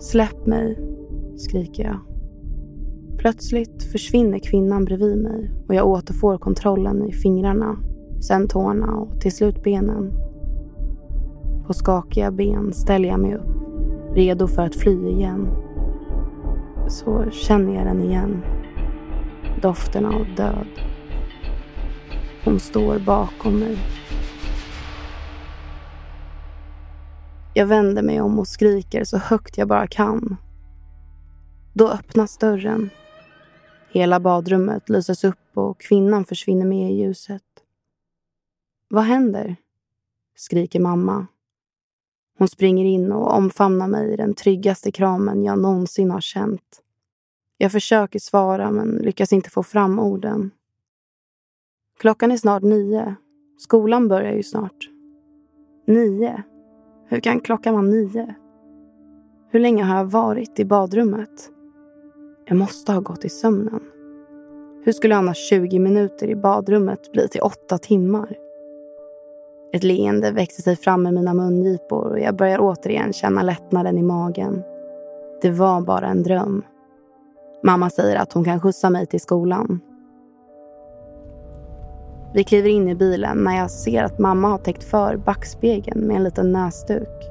Släpp 0.01 0.47
mig, 0.47 0.79
skriker 1.37 1.85
jag. 1.85 1.99
Plötsligt 3.19 3.83
försvinner 3.83 4.39
kvinnan 4.39 4.85
bredvid 4.85 5.19
mig 5.23 5.51
och 5.69 5.75
jag 5.75 5.87
återfår 5.87 6.39
kontrollen 6.39 7.03
i 7.03 7.13
fingrarna, 7.13 7.77
sen 8.21 8.49
tårna 8.49 8.97
och 8.97 9.21
till 9.21 9.33
slut 9.33 9.63
benen. 9.63 10.13
På 11.67 11.73
skakiga 11.73 12.31
ben 12.31 12.73
ställer 12.73 13.09
jag 13.09 13.21
mig 13.21 13.35
upp, 13.35 13.52
redo 14.15 14.49
för 14.49 14.63
att 14.63 14.77
fly 14.77 15.09
igen. 15.09 15.49
Så 16.89 17.31
känner 17.31 17.75
jag 17.75 17.87
den 17.87 18.03
igen. 18.03 18.45
Doften 19.63 20.07
av 20.07 20.27
död. 20.37 20.67
Hon 22.45 22.61
står 22.61 22.99
bakom 22.99 23.59
mig. 23.59 23.79
Jag 27.55 27.67
vänder 27.67 28.03
mig 28.03 28.21
om 28.21 28.39
och 28.39 28.49
skriker 28.49 29.05
så 29.05 29.19
högt 29.19 29.59
jag 29.59 29.69
bara 29.69 29.87
kan. 29.87 30.37
Då 31.75 31.89
öppnas 31.89 32.39
dörren. 32.39 32.91
Hela 33.93 34.21
badrummet 34.21 34.89
lyses 34.89 35.25
upp 35.25 35.51
och 35.55 35.81
kvinnan 35.81 36.25
försvinner 36.25 36.67
med 36.67 36.93
i 36.93 36.95
ljuset. 36.95 37.43
Vad 38.89 39.05
händer? 39.05 39.57
skriker 40.37 40.81
mamma 40.81 41.27
hon 42.39 42.49
springer 42.49 42.85
in 42.85 43.13
och 43.13 43.35
omfamnar 43.35 43.89
mig 43.89 44.13
i 44.13 44.17
den 44.17 44.35
tryggaste 44.35 44.93
kramen 44.93 45.45
jag 45.45 45.59
någonsin 45.59 46.11
har 46.11 46.21
känt. 46.21 46.83
Jag 47.59 47.73
försöker 47.73 48.19
svara 48.19 48.71
men 48.71 48.89
lyckas 48.89 49.33
inte 49.33 49.51
få 49.51 49.63
fram 49.63 49.99
orden. 49.99 50.51
Klockan 51.99 52.33
är 52.33 52.37
snart 52.37 52.63
nio. 52.63 53.15
Skolan 53.59 54.09
börjar 54.09 54.33
ju 54.33 54.43
snart. 54.43 54.91
Nio? 55.87 56.43
Hur 57.09 57.21
kan 57.21 57.41
klockan 57.41 57.75
vara 57.75 57.83
nio? 57.83 58.35
Hur 59.51 59.61
länge 59.61 59.85
har 59.85 59.97
jag 59.97 60.05
varit 60.05 60.61
i 60.61 60.65
badrummet? 60.65 61.51
Jag 62.45 62.57
måste 62.57 62.93
ha 62.93 63.01
gått 63.01 63.25
i 63.25 63.29
sömnen. 63.29 63.81
Hur 64.85 64.93
skulle 64.93 65.17
annars 65.17 65.49
20 65.49 65.79
minuter 65.79 66.29
i 66.29 66.37
badrummet 66.37 67.13
bli 67.13 67.29
till 67.29 67.41
åtta 67.41 67.79
timmar? 67.79 68.37
Ett 69.73 69.85
leende 69.85 70.31
växer 70.31 70.63
sig 70.63 70.77
fram 70.77 71.07
i 71.07 71.13
mina 71.13 71.35
mungipor 71.35 72.11
och 72.11 72.21
jag 72.21 72.37
börjar 72.37 72.59
återigen 72.61 73.13
känna 73.13 73.43
lättnaden 73.43 73.99
i 73.99 74.03
magen. 74.03 74.63
Det 75.43 75.51
var 75.51 75.81
bara 75.81 76.07
en 76.07 76.23
dröm. 76.23 76.63
Mamma 77.65 77.91
säger 77.91 78.17
att 78.17 78.33
hon 78.33 78.45
kan 78.45 78.61
skjutsa 78.61 78.91
mig 78.91 79.07
till 79.07 79.21
skolan. 79.21 79.81
Vi 82.35 82.45
kliver 82.45 82.71
in 82.71 82.89
i 82.89 82.95
bilen 82.95 83.39
när 83.39 83.59
jag 83.59 83.71
ser 83.71 84.03
att 84.03 84.19
mamma 84.19 84.49
har 84.49 84.59
täckt 84.59 84.85
för 84.85 85.17
backspegeln 85.17 86.01
med 86.01 86.17
en 86.17 86.25
liten 86.25 86.53
näsduk. 86.53 87.29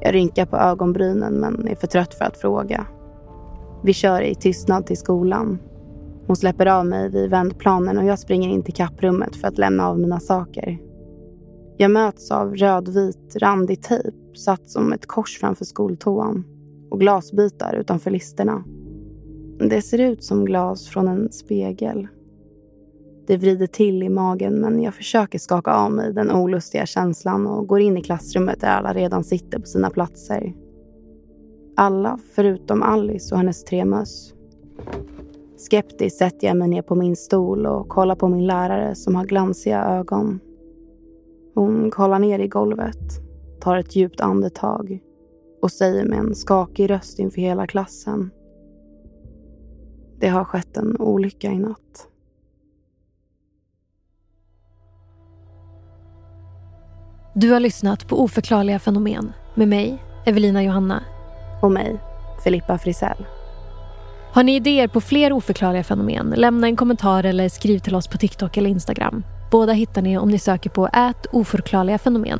Jag 0.00 0.14
rynkar 0.14 0.46
på 0.46 0.56
ögonbrynen 0.56 1.34
men 1.34 1.68
är 1.68 1.74
för 1.74 1.86
trött 1.86 2.14
för 2.14 2.24
att 2.24 2.36
fråga. 2.36 2.86
Vi 3.82 3.92
kör 3.92 4.20
i 4.20 4.34
tystnad 4.34 4.86
till 4.86 4.98
skolan. 4.98 5.58
Hon 6.26 6.36
släpper 6.36 6.66
av 6.66 6.86
mig 6.86 7.10
vid 7.10 7.30
vändplanen 7.30 7.98
och 7.98 8.04
jag 8.04 8.18
springer 8.18 8.48
in 8.48 8.62
till 8.62 8.74
kapprummet 8.74 9.36
för 9.36 9.48
att 9.48 9.58
lämna 9.58 9.88
av 9.88 9.98
mina 9.98 10.20
saker. 10.20 10.91
Jag 11.76 11.90
möts 11.90 12.30
av 12.30 12.56
rödvit 12.56 13.36
randig 13.36 13.82
tejp 13.82 14.16
satt 14.34 14.70
som 14.70 14.92
ett 14.92 15.06
kors 15.06 15.38
framför 15.38 15.64
skoltoan 15.64 16.44
och 16.90 17.00
glasbitar 17.00 17.74
utanför 17.74 18.10
listerna. 18.10 18.64
Det 19.58 19.82
ser 19.82 19.98
ut 19.98 20.24
som 20.24 20.44
glas 20.44 20.88
från 20.88 21.08
en 21.08 21.32
spegel. 21.32 22.08
Det 23.26 23.36
vrider 23.36 23.66
till 23.66 24.02
i 24.02 24.08
magen 24.08 24.54
men 24.54 24.82
jag 24.82 24.94
försöker 24.94 25.38
skaka 25.38 25.72
av 25.72 25.92
mig 25.92 26.12
den 26.12 26.30
olustiga 26.30 26.86
känslan 26.86 27.46
och 27.46 27.66
går 27.66 27.80
in 27.80 27.96
i 27.96 28.02
klassrummet 28.02 28.60
där 28.60 28.68
alla 28.68 28.92
redan 28.92 29.24
sitter 29.24 29.58
på 29.58 29.66
sina 29.66 29.90
platser. 29.90 30.54
Alla 31.76 32.18
förutom 32.34 32.82
Alice 32.82 33.34
och 33.34 33.38
hennes 33.38 33.64
tre 33.64 33.84
möss. 33.84 34.34
Skeptiskt 35.56 36.18
sätter 36.18 36.46
jag 36.46 36.56
mig 36.56 36.68
ner 36.68 36.82
på 36.82 36.94
min 36.94 37.16
stol 37.16 37.66
och 37.66 37.88
kollar 37.88 38.14
på 38.14 38.28
min 38.28 38.46
lärare 38.46 38.94
som 38.94 39.14
har 39.14 39.24
glansiga 39.24 39.84
ögon. 39.84 40.40
Hon 41.54 41.90
kollar 41.90 42.18
ner 42.18 42.38
i 42.38 42.48
golvet, 42.48 43.20
tar 43.60 43.76
ett 43.76 43.96
djupt 43.96 44.20
andetag 44.20 45.00
och 45.62 45.70
säger 45.70 46.04
med 46.04 46.18
en 46.18 46.34
skakig 46.34 46.90
röst 46.90 47.18
inför 47.18 47.40
hela 47.40 47.66
klassen. 47.66 48.30
Det 50.20 50.28
har 50.28 50.44
skett 50.44 50.76
en 50.76 50.96
olycka 51.00 51.52
i 51.52 51.58
natt. 51.58 52.08
Du 57.34 57.50
har 57.50 57.60
lyssnat 57.60 58.08
på 58.08 58.22
Oförklarliga 58.22 58.78
fenomen 58.78 59.32
med 59.54 59.68
mig, 59.68 60.04
Evelina 60.26 60.62
Johanna. 60.62 61.02
Och 61.62 61.72
mig, 61.72 62.00
Filippa 62.44 62.78
Frisell. 62.78 63.26
Har 64.32 64.42
ni 64.42 64.56
idéer 64.56 64.88
på 64.88 65.00
fler 65.00 65.32
oförklarliga 65.32 65.84
fenomen? 65.84 66.34
Lämna 66.36 66.66
en 66.66 66.76
kommentar 66.76 67.24
eller 67.24 67.48
skriv 67.48 67.78
till 67.78 67.94
oss 67.94 68.08
på 68.08 68.18
TikTok 68.18 68.56
eller 68.56 68.70
Instagram. 68.70 69.24
Båda 69.52 69.72
hittar 69.72 70.02
ni 70.02 70.18
om 70.18 70.28
ni 70.28 70.38
söker 70.38 70.70
på 70.70 70.86
ät 70.86 71.26
oförklarliga 71.32 71.98
fenomen. 71.98 72.38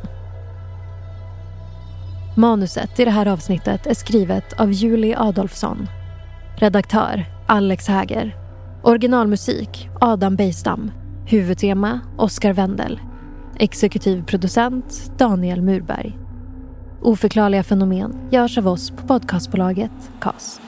Manuset 2.37 2.99
i 2.99 3.05
det 3.05 3.11
här 3.11 3.25
avsnittet 3.25 3.87
är 3.87 3.93
skrivet 3.93 4.53
av 4.53 4.71
Julie 4.71 5.17
Adolfsson. 5.17 5.87
Redaktör 6.55 7.25
Alex 7.47 7.87
Häger. 7.87 8.37
Originalmusik 8.83 9.89
Adam 10.01 10.35
Bejstam. 10.35 10.91
Huvudtema 11.25 11.99
Oskar 12.17 12.53
Wendel. 12.53 12.99
Exekutiv 13.57 14.25
producent 14.25 15.11
Daniel 15.17 15.61
Murberg. 15.61 16.17
Oförklarliga 17.01 17.63
fenomen 17.63 18.15
görs 18.31 18.57
av 18.57 18.67
oss 18.67 18.91
på 18.91 19.07
podcastbolaget 19.07 19.91
Cast. 20.19 20.61